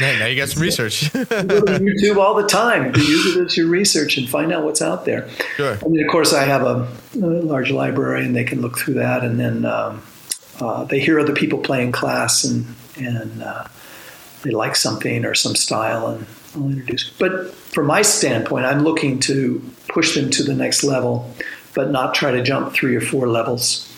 [0.01, 1.03] now you got some research.
[1.12, 2.95] YouTube all the time.
[2.95, 5.29] You use it as your research and find out what's out there.
[5.57, 5.79] Sure.
[5.83, 8.95] I mean, of course, I have a, a large library, and they can look through
[8.95, 10.03] that, and then um,
[10.61, 12.66] uh, they hear other people play in class, and
[12.97, 13.66] and uh,
[14.43, 17.11] they like something or some style, and I'll introduce.
[17.11, 21.31] But from my standpoint, I'm looking to push them to the next level,
[21.75, 23.91] but not try to jump three or four levels.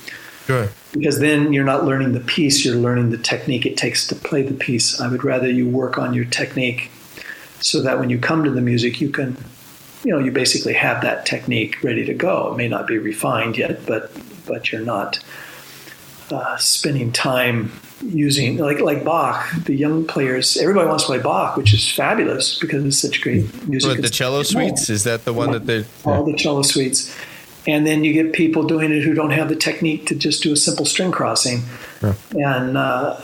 [0.46, 0.68] Sure.
[0.92, 4.42] Because then you're not learning the piece, you're learning the technique it takes to play
[4.42, 5.00] the piece.
[5.00, 6.90] I would rather you work on your technique
[7.60, 9.36] so that when you come to the music, you can,
[10.04, 12.52] you know, you basically have that technique ready to go.
[12.52, 14.12] It may not be refined yet, but
[14.46, 15.18] but you're not
[16.30, 17.72] uh, spending time
[18.02, 19.50] using like like Bach.
[19.64, 23.66] The young players, everybody wants to play Bach, which is fabulous because it's such great
[23.66, 23.90] music.
[23.90, 27.12] What, the cello suites is that the one yeah, that they all the cello suites
[27.66, 30.52] and then you get people doing it who don't have the technique to just do
[30.52, 31.62] a simple string crossing.
[32.02, 32.14] Yeah.
[32.32, 33.16] and uh,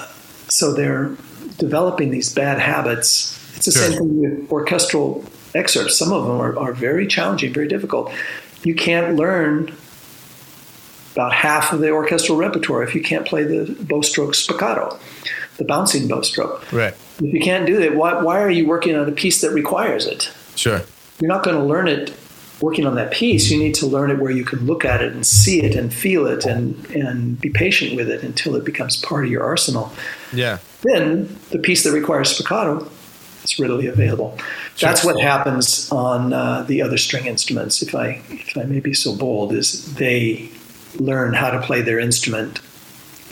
[0.49, 1.13] so they're
[1.59, 3.39] developing these bad habits.
[3.57, 3.83] It's the sure.
[3.83, 5.25] same thing with orchestral
[5.55, 5.97] excerpts.
[5.97, 8.13] Some of them are, are very challenging very difficult.
[8.65, 9.75] You can't learn
[11.13, 14.99] about half of the orchestral repertoire if you can't play the bow stroke spiccato
[15.59, 16.95] the bouncing bow stroke right.
[17.19, 20.07] If you can't do that why, why are you working on a piece that requires
[20.07, 20.33] it?
[20.57, 20.81] Sure.
[21.21, 22.15] You're not going to learn it
[22.61, 25.13] working on that piece, you need to learn it where you can look at it
[25.13, 28.97] and see it and feel it and and be patient with it until it becomes
[28.97, 29.93] part of your arsenal.
[30.33, 30.59] Yeah.
[30.83, 32.91] Then the piece that requires spiccato
[33.45, 34.37] is readily available.
[34.77, 34.89] Sure.
[34.89, 37.83] That's what happens on uh, the other string instruments.
[37.83, 40.51] If I if I may be so bold, is they
[40.99, 42.61] learn how to play their instrument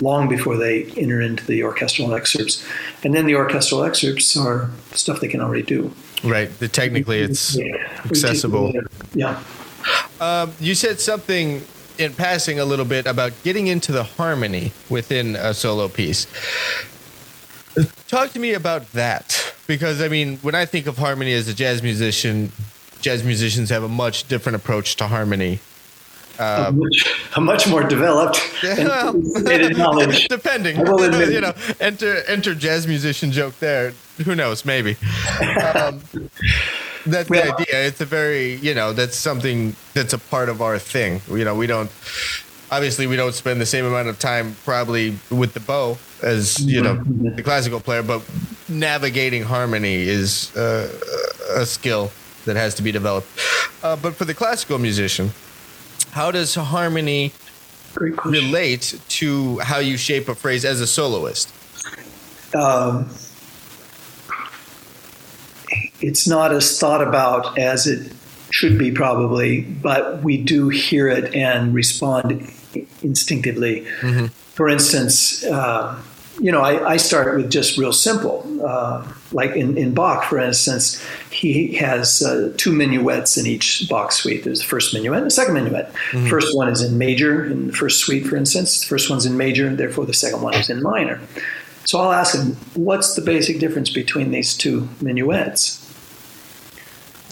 [0.00, 2.64] long before they enter into the orchestral excerpts,
[3.04, 5.92] and then the orchestral excerpts are stuff they can already do.
[6.24, 6.56] Right.
[6.58, 8.72] The, technically, it's accessible.
[9.14, 9.42] Yeah.
[10.20, 11.62] Um, you said something
[11.98, 16.26] in passing a little bit about getting into the harmony within a solo piece.
[18.08, 21.54] Talk to me about that because I mean, when I think of harmony as a
[21.54, 22.52] jazz musician,
[23.00, 25.60] jazz musicians have a much different approach to harmony
[26.40, 27.04] a, um, much,
[27.36, 30.26] a, much, more developed well, knowledge.
[30.28, 33.92] Depending, you know, enter enter jazz musician joke there.
[34.24, 34.64] Who knows?
[34.64, 34.96] Maybe.
[35.74, 36.00] Um,
[37.06, 37.86] that's the idea.
[37.86, 41.20] It's a very you know that's something that's a part of our thing.
[41.30, 41.90] You know, we don't
[42.70, 46.80] obviously we don't spend the same amount of time probably with the bow as you
[46.80, 47.36] know mm-hmm.
[47.36, 48.22] the classical player, but
[48.68, 50.90] navigating harmony is uh,
[51.54, 52.10] a skill
[52.46, 53.28] that has to be developed.
[53.82, 55.30] Uh, but for the classical musician
[56.12, 57.32] how does harmony
[58.24, 61.52] relate to how you shape a phrase as a soloist?
[62.54, 63.08] Um,
[66.00, 68.12] it's not as thought about as it
[68.50, 72.52] should be, probably, but we do hear it and respond
[73.02, 73.82] instinctively.
[74.00, 74.26] Mm-hmm.
[74.26, 76.00] For instance, uh,
[76.40, 78.46] you know, I, I, start with just real simple.
[78.64, 84.10] Uh, like in, in Bach, for instance, he has uh, two minuets in each Bach
[84.10, 84.44] suite.
[84.44, 85.92] There's the first minuet and the second minuet.
[85.92, 86.28] Mm-hmm.
[86.28, 88.80] First one is in major in the first suite, for instance.
[88.80, 91.20] The first one's in major, therefore the second one is in minor.
[91.84, 95.76] So I'll ask him, what's the basic difference between these two minuets?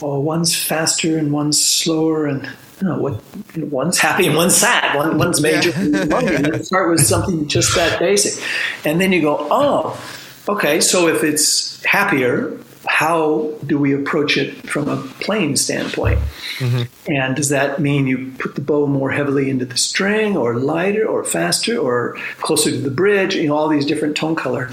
[0.03, 2.49] Well, one's faster and one's slower, and
[2.81, 3.21] you know, what,
[3.55, 4.97] you know, one's happy and one's sad.
[4.97, 5.71] One, one's major.
[5.71, 6.59] Yeah.
[6.63, 8.43] start with something just that basic,
[8.85, 10.01] and then you go, oh,
[10.49, 10.81] okay.
[10.81, 16.21] So if it's happier, how do we approach it from a playing standpoint?
[16.59, 17.13] Mm-hmm.
[17.13, 21.07] And does that mean you put the bow more heavily into the string, or lighter,
[21.07, 23.35] or faster, or closer to the bridge?
[23.35, 24.71] You know, all these different tone color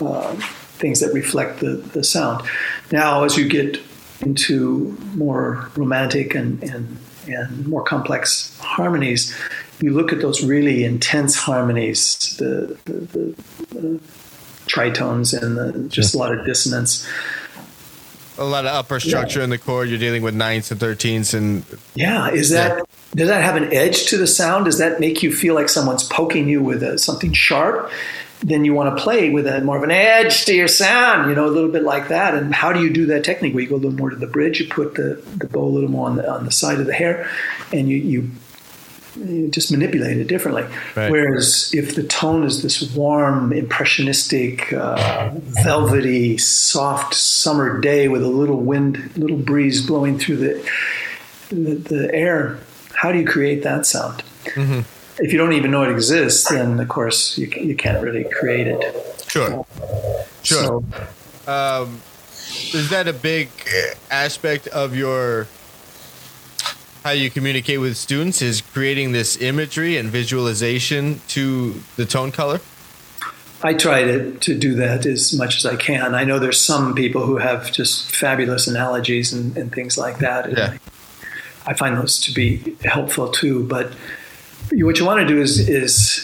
[0.00, 0.34] uh,
[0.78, 2.46] things that reflect the, the sound.
[2.92, 3.80] Now, as you get
[4.20, 6.96] into more romantic and, and
[7.28, 9.34] and more complex harmonies,
[9.80, 13.44] you look at those really intense harmonies, the, the, the,
[13.78, 14.00] the
[14.66, 17.06] tritones and the, just a lot of dissonance.
[18.38, 19.44] A lot of upper structure yeah.
[19.44, 19.88] in the chord.
[19.88, 21.64] You're dealing with ninths and thirteenths, and
[21.94, 22.84] yeah, is that yeah.
[23.14, 24.66] does that have an edge to the sound?
[24.66, 27.90] Does that make you feel like someone's poking you with a, something sharp?
[28.40, 31.34] Then you want to play with a more of an edge to your sound, you
[31.34, 32.34] know, a little bit like that.
[32.34, 33.54] And how do you do that technique?
[33.54, 35.68] Where you go a little more to the bridge, you put the, the bow a
[35.68, 37.28] little more on the on the side of the hair,
[37.72, 38.30] and you you
[39.16, 40.64] you just manipulate it differently.
[40.94, 41.10] Right.
[41.10, 45.30] Whereas if the tone is this warm, impressionistic, uh,
[45.64, 50.70] velvety, soft summer day with a little wind, little breeze blowing through the
[51.48, 52.58] the, the air,
[52.94, 54.22] how do you create that sound?
[54.44, 54.80] Mm-hmm.
[55.18, 58.66] If you don't even know it exists, then of course you, you can't really create
[58.66, 59.24] it.
[59.28, 59.66] Sure.
[60.42, 60.64] Sure.
[60.64, 60.84] So,
[61.46, 62.00] Um,
[62.74, 65.46] is that a big uh, aspect of your
[67.04, 68.42] how you communicate with students?
[68.42, 72.60] Is creating this imagery and visualization to the tone color?
[73.62, 76.14] I try to, to do that as much as I can.
[76.14, 80.46] I know there's some people who have just fabulous analogies and, and things like that.
[80.46, 80.76] And Yeah.
[81.66, 83.64] I, I find those to be helpful too.
[83.64, 83.92] But
[84.72, 86.18] what you want to do is, is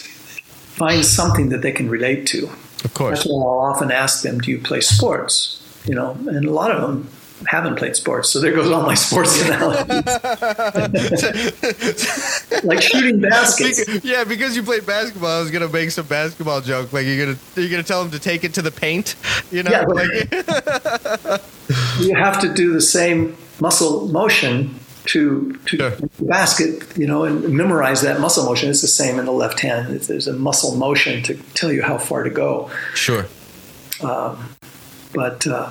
[0.77, 2.45] find something that they can relate to.
[2.45, 3.25] Of That's course.
[3.27, 6.81] why I'll often ask them, "Do you play sports?" You know, and a lot of
[6.83, 7.09] them
[7.47, 10.05] haven't played sports, so there goes all my sports analogies,
[12.65, 14.05] like shooting baskets.
[14.05, 16.93] Yeah, because you played basketball, I was gonna make some basketball joke.
[16.93, 19.17] Like you're gonna you're gonna tell them to take it to the paint.
[19.51, 20.31] You know, Yeah, like,
[22.01, 24.75] you have to do the same muscle motion
[25.07, 25.91] to to Sure.
[25.91, 28.71] the basket, you know, and memorize that muscle motion.
[28.71, 29.89] It's the same in the left hand.
[30.01, 32.71] There's a muscle motion to tell you how far to go.
[32.95, 33.27] sure.
[35.13, 35.71] But uh,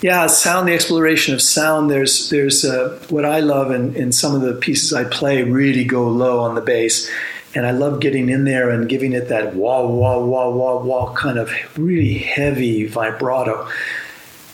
[0.00, 1.90] yeah, sound, the exploration of sound.
[1.90, 5.84] There's there's uh, what I love in, in some of the pieces I play really
[5.84, 7.10] go low on the bass.
[7.54, 11.14] And I love getting in there and giving it that wah, wah, wah, wah, wah
[11.14, 13.66] kind of really heavy vibrato.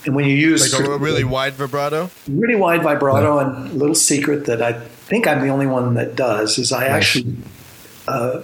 [0.06, 2.10] And when you use Like a really wide vibrato.
[2.28, 6.14] really wide vibrato and a little secret that I think I'm the only one that
[6.14, 7.36] does is I actually
[8.06, 8.42] uh,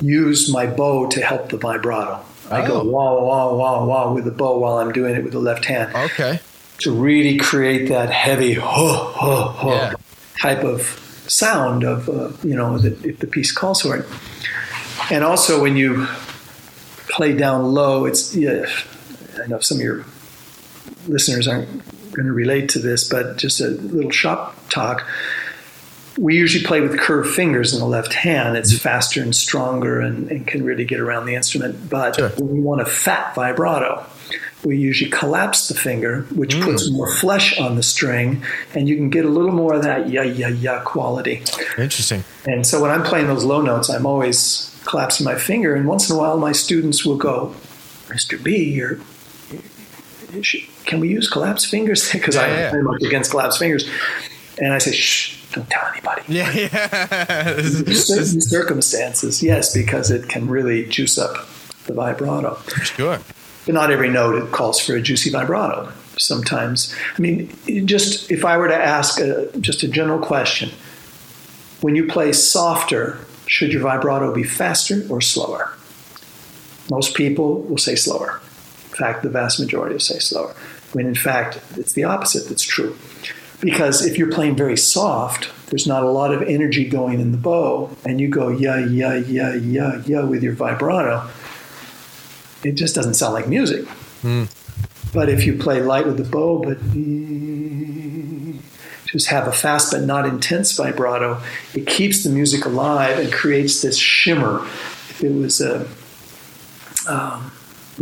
[0.00, 2.20] use my bow to help the vibrato.
[2.50, 2.84] I go Oh.
[2.84, 5.94] wah wah wah wah with the bow while I'm doing it with the left hand
[5.94, 6.40] Okay.
[6.78, 9.92] to really create that heavy ho ho ho Yeah.
[10.40, 10.80] type of
[11.28, 14.06] sound of uh, you know that if the piece calls for it.
[15.10, 16.06] And also when you
[17.08, 18.66] play down low, it's yeah,
[19.42, 20.04] I know some of your
[21.08, 21.68] listeners aren't
[22.12, 25.06] going to relate to this, but just a little shop talk.
[26.18, 28.56] We usually play with curved fingers in the left hand.
[28.56, 28.82] It's mm-hmm.
[28.82, 31.88] faster and stronger and, and can really get around the instrument.
[31.88, 32.28] But Sure.
[32.30, 34.04] when we want a fat vibrato,
[34.64, 36.62] we usually collapse the finger, which mm.
[36.62, 40.08] puts more flesh on the string, and you can get a little more of that
[40.08, 41.42] ya ya ya quality.
[41.78, 42.22] Interesting.
[42.46, 45.74] And so when I'm playing those low notes, I'm always collapsing my finger.
[45.74, 47.54] And once in a while, my students will go,
[48.08, 48.42] Mr.
[48.42, 48.98] B, you're,
[50.84, 52.08] can we use collapsed fingers?
[52.12, 52.70] Because Yeah, I'm yeah.
[52.70, 53.88] very much against collapsed fingers.
[54.60, 56.22] And I say, shh, don't tell anybody.
[56.28, 57.60] Yeah, yeah.
[57.92, 61.46] Certain circumstances, yes, because it can really juice up
[61.86, 62.58] the vibrato.
[62.82, 63.18] sure.
[63.64, 65.92] But not every note it calls for a juicy vibrato.
[66.18, 67.50] Sometimes, I mean,
[67.86, 70.70] just if I were to ask a, just a general question,
[71.80, 75.72] when you play softer, should your vibrato be faster or slower?
[76.90, 78.40] Most people will say slower.
[78.92, 80.54] In fact, the vast majority say slower.
[80.92, 82.96] When in fact, it's the opposite that's true.
[83.60, 87.38] Because if you're playing very soft, there's not a lot of energy going in the
[87.38, 91.28] bow, and you go yeah, yeah, yeah, yeah, yeah with your vibrato,
[92.62, 93.86] it just doesn't sound like music.
[95.14, 96.78] But if you play light with the bow, but
[99.06, 101.40] just have a fast but not intense vibrato,
[101.74, 104.58] it keeps the music alive and creates this shimmer.
[105.10, 105.86] If it was a,
[107.06, 107.51] um,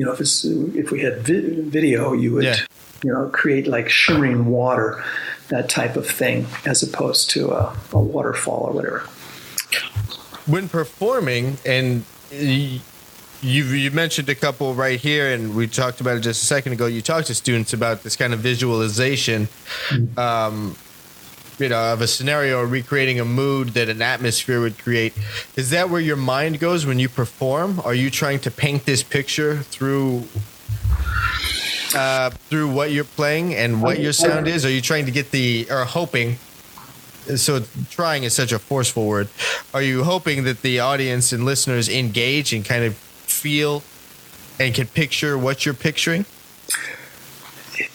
[0.01, 2.57] you know, if it's if we had vi- video, you would, Yeah.
[3.05, 5.05] you know, create like shimmering water,
[5.49, 9.01] that type of thing, as opposed to a, a waterfall or whatever.
[10.47, 12.81] when performing and you
[13.43, 16.87] you mentioned a couple right here and we talked about it just a second ago
[16.87, 19.49] you talked to students about this kind of visualization
[20.17, 20.75] um,
[21.61, 25.13] you know of a scenario or recreating a mood that an atmosphere would create
[25.57, 29.03] is that where your mind goes when you perform are you trying to paint this
[29.03, 30.25] picture through
[31.95, 35.31] uh, through what you're playing and what your sound is are you trying to get
[35.31, 36.39] the or hoping
[37.37, 39.29] so trying is such a forceful word.
[39.73, 43.83] Are you hoping that the audience and listeners engage and kind of feel
[44.59, 46.25] and can picture what you're picturing?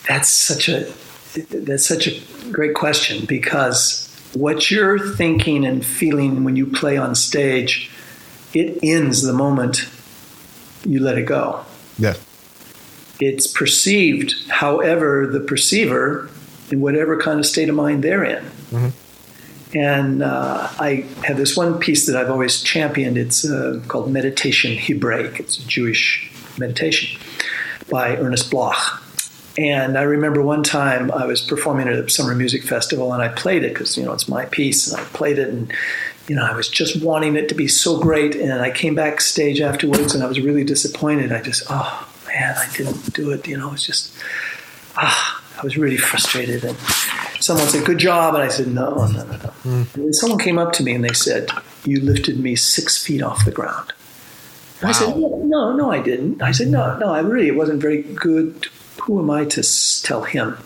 [0.07, 0.91] That's such a
[1.35, 2.19] that's such a
[2.51, 4.01] great question because
[4.33, 7.89] what you're thinking and feeling when you play on stage,
[8.53, 9.87] it ends the moment
[10.85, 11.63] you let it go.
[11.97, 12.15] Yeah.
[13.19, 16.29] It's perceived, however, the perceiver,
[16.71, 18.45] in whatever kind of state of mind they're in.
[19.73, 23.17] And uh, I have this one piece that I've always championed.
[23.17, 25.39] It's uh, called Meditation Hebraic.
[25.39, 27.19] It's a Jewish meditation
[27.89, 29.01] by Ernest Bloch.
[29.57, 33.29] And I remember one time I was performing at a summer music festival and I
[33.29, 35.71] played it because, you know, it's my piece and I played it and
[36.27, 38.35] you know, I was just wanting it to be so great.
[38.35, 41.31] And I came backstage afterwards and I was really disappointed.
[41.31, 43.47] I just, oh man, I didn't do it.
[43.47, 44.15] You know, it's just,
[44.95, 46.63] ah, I was really frustrated.
[46.63, 46.77] And
[47.39, 48.33] someone said, good job.
[48.33, 49.53] And I said, no, no, no, no.
[49.63, 49.95] Mm.
[49.95, 51.49] And someone came up to me and they said,
[51.83, 53.93] you lifted me six feet off the ground.
[54.81, 54.89] Wow.
[54.89, 56.41] I said, no, no, I didn't.
[56.41, 58.67] I said, no, no, I really, it wasn't very good.
[59.05, 59.63] Who am I to
[60.03, 60.57] tell him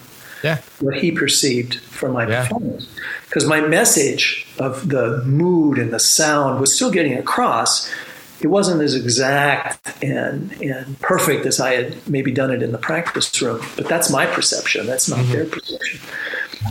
[0.44, 0.62] yeah.
[0.80, 2.44] what he perceived from my yeah.
[2.44, 2.88] performance?
[3.26, 7.92] Because my message of the mood and the sound was still getting across.
[8.42, 12.78] It wasn't as exact and, and perfect as I had maybe done it in the
[12.78, 14.86] practice room, but that's my perception.
[14.86, 15.32] That's not mm-hmm.
[15.34, 16.00] their perception.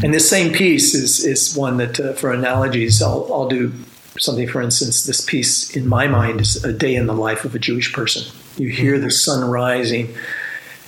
[0.02, 3.72] And this same piece is, is one that, uh, for analogies, I'll, I'll do
[4.18, 7.54] something, for instance, this piece in my mind is a day in the life of
[7.54, 8.22] a Jewish person.
[8.56, 10.14] You hear the sun rising,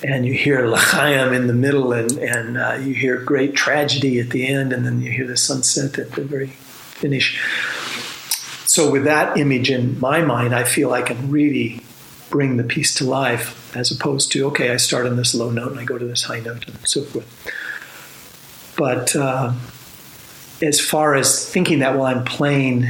[0.02, 4.30] and you hear L'chaim in the middle, and, and uh, you hear great tragedy at
[4.30, 7.40] the end, and then you hear the sunset at the very finish.
[8.66, 11.80] So, with that image in my mind, I feel I can really
[12.30, 15.72] bring the piece to life as opposed to, okay, I start on this low note
[15.72, 17.26] and I go to this high note and so forth.
[18.76, 19.52] But uh,
[20.62, 22.86] as far as thinking that while I'm playing,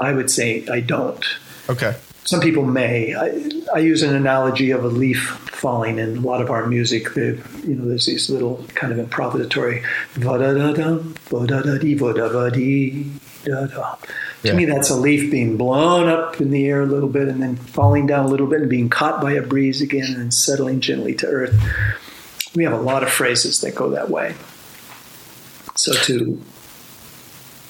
[0.00, 1.24] I would say I don't.
[1.68, 1.94] Okay.
[2.28, 3.14] Some people may.
[3.14, 3.40] I,
[3.74, 7.14] I use an analogy of a leaf falling in a lot of our music.
[7.14, 11.02] The, you know, there's these little kind of improvisatory vada da da.
[14.42, 17.42] to me, that's a leaf being blown up in the air a little bit and
[17.42, 20.80] then falling down a little bit and being caught by a breeze again and settling
[20.80, 21.58] gently to earth.
[22.54, 24.34] We have a lot of phrases that go that way.
[25.76, 26.42] So to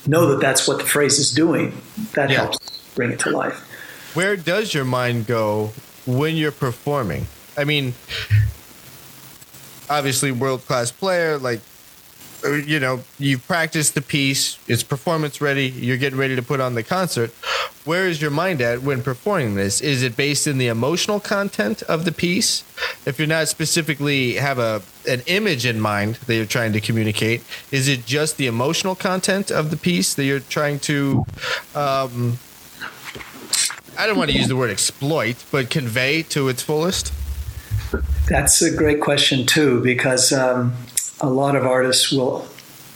[0.05, 1.81] know that that's what the phrase is doing,
[2.15, 2.39] that yeah.
[2.39, 2.59] helps
[2.97, 3.67] bring it to life.
[4.19, 5.71] Where does your mind go
[6.05, 7.29] when you're performing?
[7.57, 7.95] I mean,
[9.89, 11.61] obviously, world class player, like,
[12.45, 16.59] uh, you know, you've practiced the piece, it's performance ready, you're getting ready to put
[16.59, 17.31] on the concert.
[17.85, 19.81] Where is your mind at when performing this?
[19.81, 22.65] Is it based in the emotional content of the piece?
[23.07, 27.45] If you're not specifically have a an image in mind that you're trying to communicate,
[27.71, 31.25] is it just the emotional content of the piece that you're trying to
[31.77, 32.41] um,
[33.99, 37.13] I don't want to use the word exploit, but convey to its fullest?
[38.29, 40.75] That's a great question too, because um,
[41.21, 42.47] a lot of artists will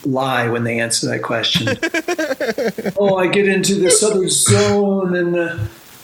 [0.05, 1.67] lie when they answer that question.
[2.97, 5.57] oh, I get into this other zone, and uh,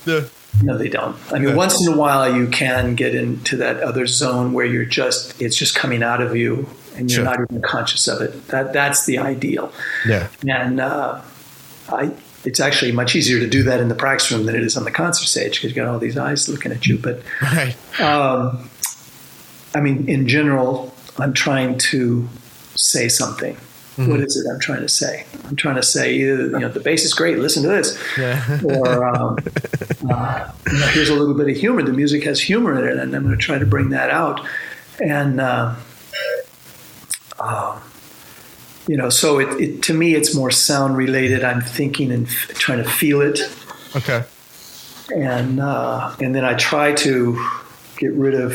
[0.04, 0.30] the
[0.62, 1.16] no, they don't.
[1.32, 4.84] I mean, once in a while you can get into that other zone where you're
[4.84, 7.26] just it's just coming out of you, and you're sure.
[7.26, 8.48] not even conscious of it.
[8.48, 9.72] That that's the ideal.
[10.06, 11.22] Yeah, and uh,
[11.88, 12.12] I
[12.46, 14.84] it's actually much easier to do that in the practice room than it is on
[14.84, 16.98] the concert stage because you've got all these eyes looking at you.
[16.98, 17.76] But right.
[18.00, 18.70] um,
[19.76, 22.28] I mean, in general, I'm trying to
[22.76, 23.56] say something.
[23.56, 24.12] Mm-hmm.
[24.12, 25.26] What is it I'm trying to say?
[25.46, 27.38] I'm trying to say, either, you know, the bass is great.
[27.38, 28.60] Listen to this, yeah.
[28.64, 29.38] or um,
[30.10, 31.84] uh, you know, here's a little bit of humor.
[31.84, 34.48] The music has humor in it, and I'm going to try to bring that out.
[35.04, 35.76] And uh,
[37.40, 37.82] um,
[38.90, 41.44] you know, so it, it, to me, it's more sound related.
[41.44, 43.40] I'm thinking and f- trying to feel it.
[43.96, 44.24] Okay.
[45.16, 47.48] And uh, and then I try to
[47.98, 48.52] get rid of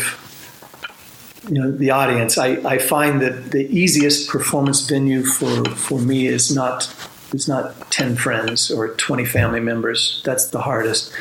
[1.49, 2.37] you know the audience.
[2.37, 6.93] I, I find that the easiest performance venue for, for me is not
[7.33, 10.21] is not ten friends or twenty family members.
[10.25, 11.13] That's the hardest.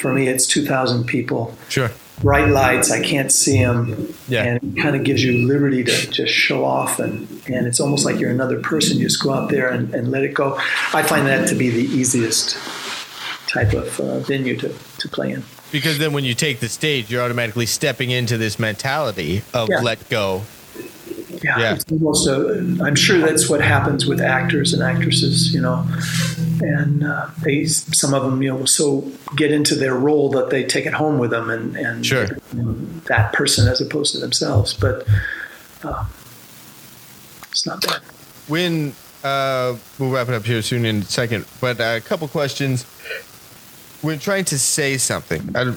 [0.00, 1.54] For me, it's two thousand people.
[1.68, 2.90] Sure bright lights.
[2.90, 4.14] I can't see them.
[4.28, 4.44] Yeah.
[4.44, 6.98] And it kind of gives you liberty to just show off.
[6.98, 8.98] And, and it's almost like you're another person.
[8.98, 10.56] You just go out there and, and let it go.
[10.92, 12.56] I find that to be the easiest
[13.48, 15.42] type of uh, venue to, to play in.
[15.72, 19.80] Because then when you take the stage, you're automatically stepping into this mentality of yeah.
[19.80, 20.42] let go
[21.42, 21.74] yeah, yeah.
[21.74, 25.86] It's almost a, I'm sure that's what happens with actors and actresses, you know,
[26.60, 30.64] and uh, they some of them, you know, so get into their role that they
[30.64, 32.26] take it home with them and and sure.
[33.08, 34.74] that person as opposed to themselves.
[34.74, 35.06] But
[35.82, 36.04] uh,
[37.50, 38.00] it's not bad.
[38.48, 38.94] When
[39.24, 42.84] uh, we'll wrap it up here soon in a second, but a couple questions.
[44.02, 45.74] When trying to say something, I,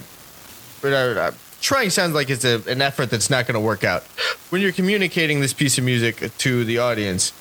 [0.81, 1.31] but I,
[1.61, 4.03] trying sounds like it's a, an effort that's not going to work out.
[4.49, 7.33] When you're communicating this piece of music to the audience,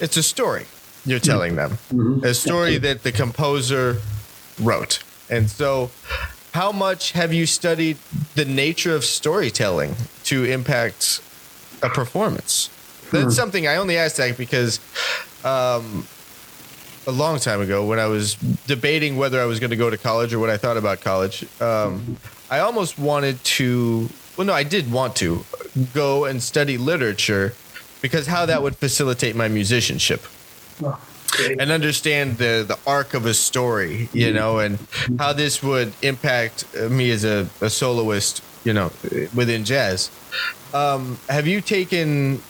[0.00, 0.66] it's a story
[1.04, 2.24] you're telling them, mm-hmm.
[2.24, 3.98] a story that the composer
[4.60, 5.02] wrote.
[5.28, 5.90] And so,
[6.52, 7.96] how much have you studied
[8.34, 9.94] the nature of storytelling
[10.24, 11.20] to impact
[11.82, 12.68] a performance?
[13.10, 13.30] That's hmm.
[13.30, 14.80] something I only asked that because
[15.44, 16.06] um,
[17.06, 18.34] a long time ago when I was
[18.66, 21.44] debating whether I was going to go to college or what I thought about college.
[21.60, 22.16] Um,
[22.50, 24.08] I almost wanted to.
[24.36, 25.44] Well, no, I did want to
[25.92, 27.54] go and study literature
[28.00, 30.22] because how that would facilitate my musicianship.
[31.58, 34.34] and understand the the arc of a story, you mm-hmm.
[34.34, 34.78] know, and
[35.18, 38.90] how this would impact me as a, a soloist, you know,
[39.34, 40.10] within jazz.
[40.74, 42.42] Um, have you taken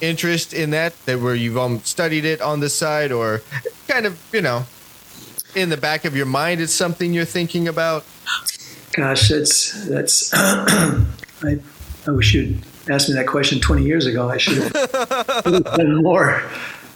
[0.00, 0.94] interest in that?
[1.06, 3.42] That where you've um, studied it on the side, or
[3.88, 4.64] kind of, you know,
[5.54, 8.04] in the back of your mind, it's something you're thinking about.
[8.96, 10.32] Gosh, that's that's.
[10.34, 11.58] I
[12.06, 14.30] I wish you'd asked me that question 20 years ago.
[14.30, 16.42] I should have done more.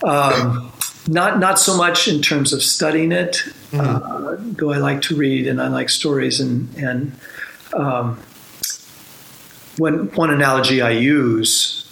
[0.03, 0.73] Um,
[1.07, 3.81] not not so much in terms of studying it, mm-hmm.
[3.81, 7.13] uh, though I like to read and I like stories and and
[7.75, 8.19] um,
[9.77, 11.87] when one analogy I use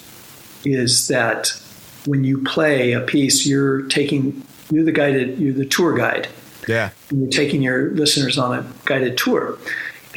[0.65, 1.53] is that
[2.07, 6.29] when you play a piece, you're taking you're the guided you're the tour guide.
[6.67, 9.59] Yeah, and you're taking your listeners on a guided tour.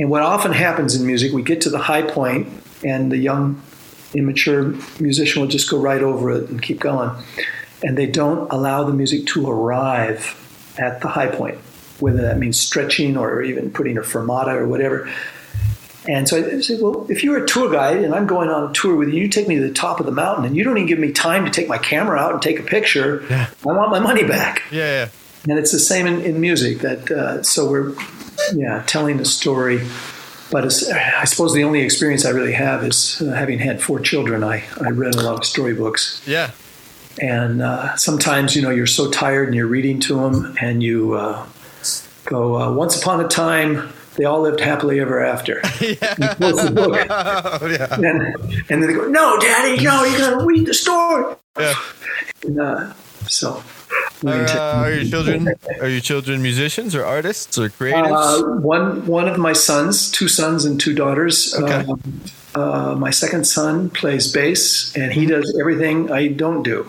[0.01, 2.47] And what often happens in music, we get to the high point,
[2.83, 3.61] and the young,
[4.13, 7.11] immature musician will just go right over it and keep going
[7.83, 10.37] and they don't allow the music to arrive
[10.77, 11.57] at the high point,
[11.99, 15.09] whether that means stretching or even putting a fermata or whatever.
[16.07, 18.73] And so I said, well, if you're a tour guide and I'm going on a
[18.73, 20.77] tour with you, you take me to the top of the mountain and you don't
[20.77, 23.23] even give me time to take my camera out and take a picture.
[23.29, 23.49] Yeah.
[23.63, 24.63] I want my money back.
[24.71, 25.05] Yeah.
[25.05, 25.09] yeah.
[25.49, 27.93] And it's the same in, in music that, uh, so we're,
[28.53, 29.81] yeah, telling a story.
[30.51, 34.43] But I suppose the only experience I really have is uh, having had four children.
[34.43, 36.21] I, I read a lot of storybooks.
[36.27, 36.51] Yeah.
[37.21, 41.13] And uh, sometimes, you know, you're so tired and you're reading to them and you
[41.13, 41.45] uh,
[42.25, 45.61] go, uh, Once upon a time, they all lived happily ever after.
[45.81, 46.35] Yeah.
[46.35, 47.07] book.
[47.09, 47.93] Oh, yeah.
[47.95, 48.35] and,
[48.69, 51.35] and, then they go, No, Daddy, no, you got to read the story.
[51.57, 51.75] Yeah.
[52.43, 52.93] And, uh,
[53.27, 53.63] so.
[54.25, 55.47] Uh, are your children
[55.79, 58.41] are your children musicians or artists or creatives?
[58.41, 61.53] Uh, one one of my sons, two sons and two daughters.
[61.55, 61.89] Okay.
[61.89, 62.21] Um,
[62.53, 66.87] uh, my second son plays bass, and he does everything I don't do.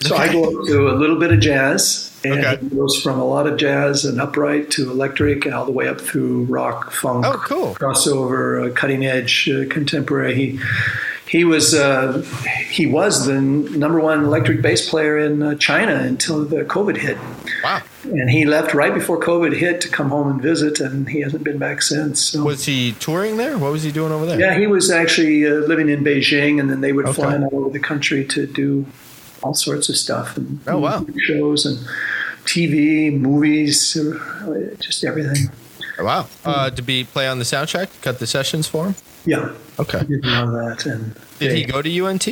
[0.00, 0.24] So okay.
[0.24, 2.54] I go up to a little bit of jazz, and okay.
[2.54, 5.88] it goes from a lot of jazz and upright to electric, and all the way
[5.88, 7.74] up through rock, funk, oh, cool.
[7.74, 10.34] crossover, uh, cutting edge, uh, contemporary.
[10.34, 10.60] He
[11.28, 12.22] he was uh,
[12.70, 17.18] he was the number one electric bass player in uh, China until the COVID hit.
[17.62, 17.82] Wow!
[18.04, 21.44] And he left right before COVID hit to come home and visit, and he hasn't
[21.44, 22.20] been back since.
[22.20, 22.44] So.
[22.44, 23.58] Was he touring there?
[23.58, 24.40] What was he doing over there?
[24.40, 27.22] Yeah, he was actually uh, living in Beijing, and then they would okay.
[27.22, 28.86] fly him all over the country to do
[29.42, 31.78] all sorts of stuff and oh wow shows and
[32.44, 33.92] TV, movies,
[34.80, 35.50] just everything.
[35.98, 36.26] Wow!
[36.44, 38.94] Uh, to be play on the soundtrack, cut the sessions for him.
[39.28, 39.52] Yeah.
[39.78, 40.02] Okay.
[40.04, 40.86] did know that.
[40.86, 42.26] And did they, he go to UNT?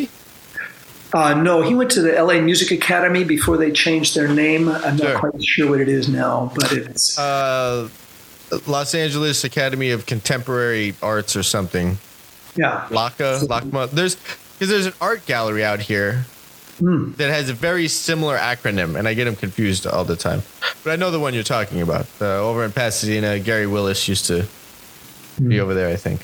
[1.12, 4.70] Uh, no, he went to the LA Music Academy before they changed their name.
[4.70, 5.12] I'm sure.
[5.12, 7.90] not quite sure what it is now, but it's uh,
[8.66, 11.98] Los Angeles Academy of Contemporary Arts or something.
[12.56, 13.90] Yeah, LACA, LACMA.
[13.90, 16.24] There's because there's an art gallery out here
[16.80, 17.14] mm.
[17.16, 20.40] that has a very similar acronym, and I get them confused all the time.
[20.82, 22.06] But I know the one you're talking about.
[22.22, 24.46] Uh, over in Pasadena, Gary Willis used to
[25.38, 25.48] mm.
[25.48, 25.62] be hmm.
[25.62, 26.22] over there, I think.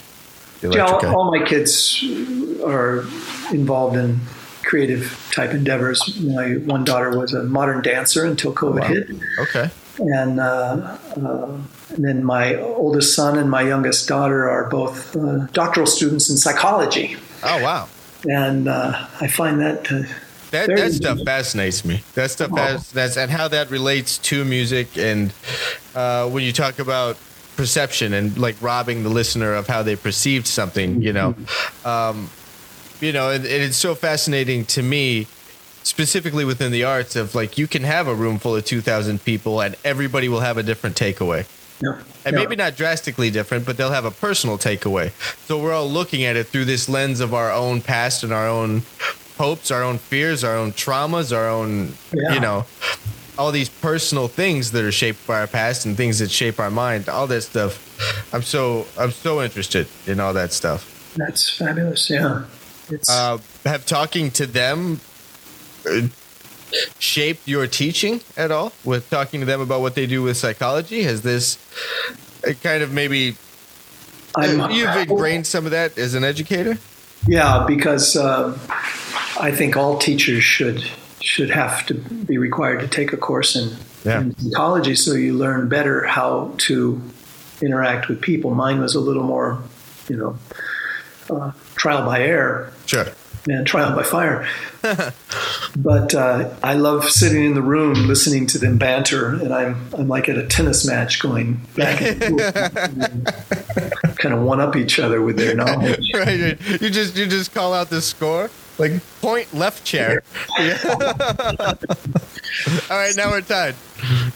[0.62, 2.04] Yeah, all, all, my kids
[2.64, 3.00] are
[3.50, 4.20] involved in
[4.62, 6.20] creative type endeavors.
[6.20, 8.86] My one daughter was a modern dancer until COVID wow.
[8.86, 9.10] hit.
[9.38, 9.70] Okay.
[9.98, 11.58] And, uh, uh,
[11.90, 16.36] and, then my oldest son and my youngest daughter are both uh, doctoral students in
[16.36, 17.16] psychology.
[17.44, 17.88] Oh wow!
[18.24, 19.84] And uh, I find that
[20.52, 22.02] that, that stuff fascinates me.
[22.14, 22.78] That stuff oh.
[22.92, 25.32] that's and how that relates to music and
[25.94, 27.16] uh, when you talk about
[27.62, 31.34] perception and like robbing the listener of how they perceived something, you know.
[31.34, 31.88] Mm-hmm.
[31.88, 32.30] Um,
[33.00, 35.28] you know, and, and it's so fascinating to me
[35.84, 39.60] specifically within the arts of like you can have a room full of 2000 people
[39.60, 41.46] and everybody will have a different takeaway.
[41.80, 42.02] Yeah.
[42.24, 45.12] And maybe not drastically different, but they'll have a personal takeaway.
[45.46, 48.48] So we're all looking at it through this lens of our own past and our
[48.48, 48.82] own
[49.38, 52.34] hopes, our own fears, our own traumas, our own, yeah.
[52.34, 52.66] you know,
[53.38, 56.70] all these personal things that are shaped by our past and things that shape our
[56.70, 58.34] mind, all that stuff.
[58.34, 61.14] I'm so I'm so interested in all that stuff.
[61.16, 62.10] That's fabulous.
[62.10, 62.44] Yeah.
[63.08, 65.00] Uh, have talking to them
[65.88, 66.02] uh,
[66.98, 68.72] shaped your teaching at all?
[68.84, 71.58] With talking to them about what they do with psychology, has this
[72.46, 73.36] uh, kind of maybe
[74.36, 76.78] I'm, you've ingrained some of that as an educator?
[77.28, 78.58] Yeah, because uh,
[79.40, 80.84] I think all teachers should
[81.22, 84.20] should have to be required to take a course in, yeah.
[84.20, 87.00] in psychology so you learn better how to
[87.62, 88.54] interact with people.
[88.54, 89.62] Mine was a little more,
[90.08, 90.38] you know,
[91.30, 92.72] uh, trial by error.
[92.86, 93.06] Sure.
[93.48, 94.46] And trial by fire.
[95.76, 100.06] but uh, I love sitting in the room listening to them banter, and I'm I'm
[100.06, 102.54] like at a tennis match going back and forth,
[104.18, 106.08] kind of one up each other with their knowledge.
[106.14, 108.48] right, You just you just call out the score.
[108.78, 110.22] Like point left chair.
[110.58, 110.78] Yeah.
[112.90, 113.74] All right, now we're tied.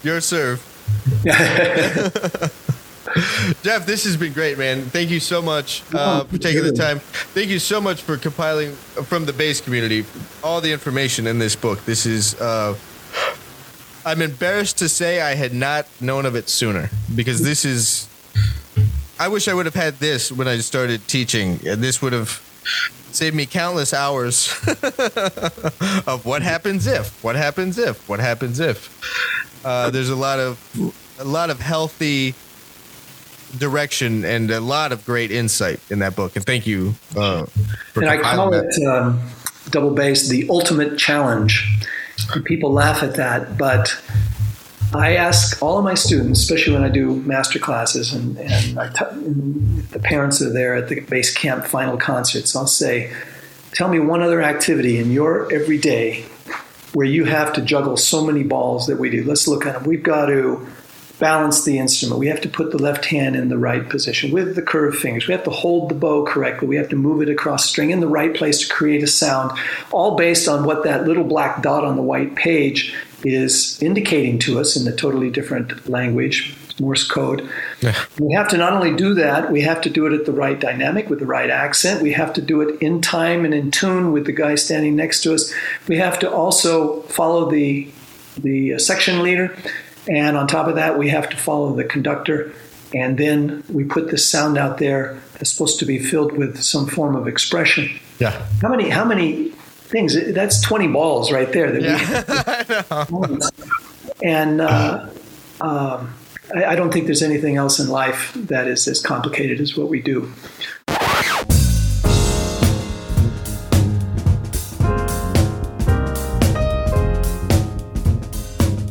[0.02, 0.62] Your serve.
[3.62, 4.82] Jeff, this has been great, man.
[4.82, 6.98] Thank you so much uh, for taking the time.
[6.98, 10.04] Thank you so much for compiling from the bass community
[10.44, 11.84] all the information in this book.
[11.84, 12.38] This is.
[12.40, 12.76] Uh,
[14.04, 18.08] I'm embarrassed to say I had not known of it sooner because this is.
[19.18, 21.56] I wish I would have had this when I started teaching.
[21.56, 22.42] This would have
[23.12, 24.48] saved me countless hours
[26.06, 29.64] of what happens if, what happens if, what happens if.
[29.64, 30.60] Uh, there's a lot of
[31.18, 32.34] a lot of healthy
[33.58, 36.36] direction and a lot of great insight in that book.
[36.36, 36.94] And thank you.
[37.16, 37.46] Uh,
[37.94, 38.66] and I call that.
[38.66, 39.22] it um,
[39.70, 41.66] double bass the ultimate challenge.
[42.34, 43.94] And people laugh at that, but
[44.94, 49.88] I ask all of my students, especially when I do master classes and, and, and
[49.88, 53.12] the parents are there at the base camp final concerts, I'll say,
[53.72, 56.22] Tell me one other activity in your everyday
[56.94, 59.22] where you have to juggle so many balls that we do.
[59.22, 59.84] Let's look at them.
[59.84, 60.66] We've got to
[61.18, 62.18] balance the instrument.
[62.18, 65.26] We have to put the left hand in the right position with the curved fingers.
[65.26, 66.68] We have to hold the bow correctly.
[66.68, 69.58] We have to move it across string in the right place to create a sound,
[69.92, 72.94] all based on what that little black dot on the white page
[73.26, 77.48] is indicating to us in a totally different language, Morse code.
[77.80, 77.94] Yeah.
[78.20, 80.60] We have to not only do that, we have to do it at the right
[80.60, 82.02] dynamic with the right accent.
[82.02, 85.22] We have to do it in time and in tune with the guy standing next
[85.22, 85.52] to us.
[85.88, 87.88] We have to also follow the
[88.38, 89.56] the uh, section leader,
[90.06, 92.52] and on top of that, we have to follow the conductor.
[92.94, 96.86] And then we put this sound out there that's supposed to be filled with some
[96.86, 97.98] form of expression.
[98.18, 98.46] Yeah.
[98.60, 98.90] How many?
[98.90, 99.52] How many
[99.86, 100.16] things?
[100.34, 101.72] That's twenty balls right there.
[101.72, 103.04] That yeah.
[103.10, 103.38] we.
[104.28, 105.08] and uh,
[105.60, 106.14] um,
[106.54, 109.88] I, I don't think there's anything else in life that is as complicated as what
[109.88, 110.32] we do.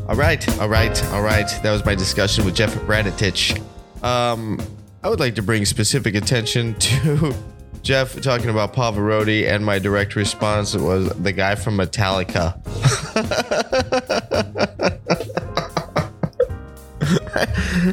[0.08, 1.48] All right, all right, all right.
[1.62, 3.62] That was my discussion with Jeff Bradetich.
[4.04, 4.62] Um,
[5.04, 7.34] I would like to bring specific attention to
[7.86, 12.58] Jeff talking about Pavarotti, and my direct response was the guy from Metallica.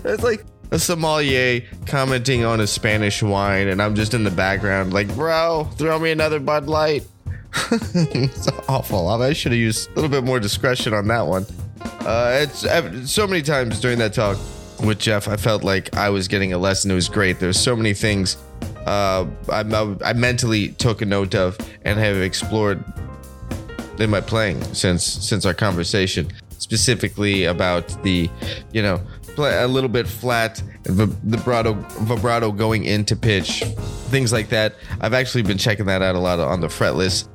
[0.06, 4.94] it's like a sommelier commenting on a Spanish wine, and I'm just in the background,
[4.94, 7.06] like, bro, throw me another Bud Light.
[7.70, 9.08] it's awful.
[9.08, 11.44] I should have used a little bit more discretion on that one.
[12.00, 14.38] Uh, it's so many times during that talk
[14.82, 16.90] with Jeff, I felt like I was getting a lesson.
[16.90, 17.38] It was great.
[17.38, 18.38] There's so many things
[18.86, 22.82] uh, I, I mentally took a note of and have explored
[23.98, 26.28] in my playing since since our conversation
[26.58, 28.30] specifically about the
[28.72, 29.00] you know
[29.38, 33.62] a little bit flat vibrato vibrato going into pitch
[34.10, 34.74] things like that.
[35.00, 37.28] I've actually been checking that out a lot on the fretless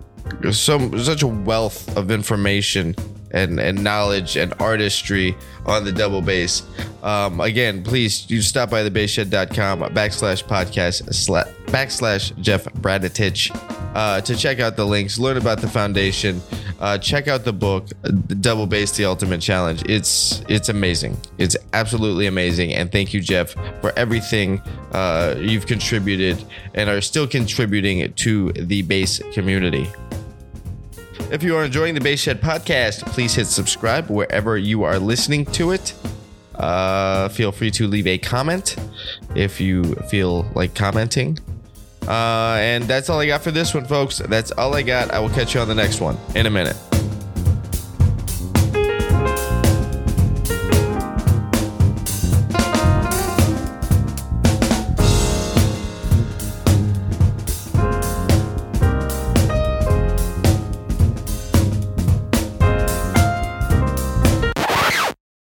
[0.52, 2.95] so such a wealth of information
[3.32, 5.36] and, and knowledge and artistry
[5.66, 6.64] on the double bass.
[7.04, 11.04] Um, again, please you stop by thebassshed.com backslash podcast
[11.68, 13.52] backslash Jeff Bradetich
[13.95, 16.41] uh, to check out the links, learn about the foundation,
[16.80, 19.84] uh, check out the book, the Double Bass: The Ultimate Challenge.
[19.90, 21.18] It's it's amazing.
[21.38, 22.74] It's absolutely amazing.
[22.74, 26.44] And thank you, Jeff, for everything uh, you've contributed
[26.76, 29.88] and are still contributing to the bass community.
[31.30, 35.45] If you are enjoying the Bass Shed podcast, please hit subscribe wherever you are listening
[35.48, 35.94] to it.
[36.56, 38.78] Uh, feel free to leave a comment
[39.36, 41.38] if you feel like commenting.
[42.08, 44.20] Uh, and that's all I got for this one, folks.
[44.20, 45.12] That's all I got.
[45.12, 46.78] I will catch you on the next one in a minute.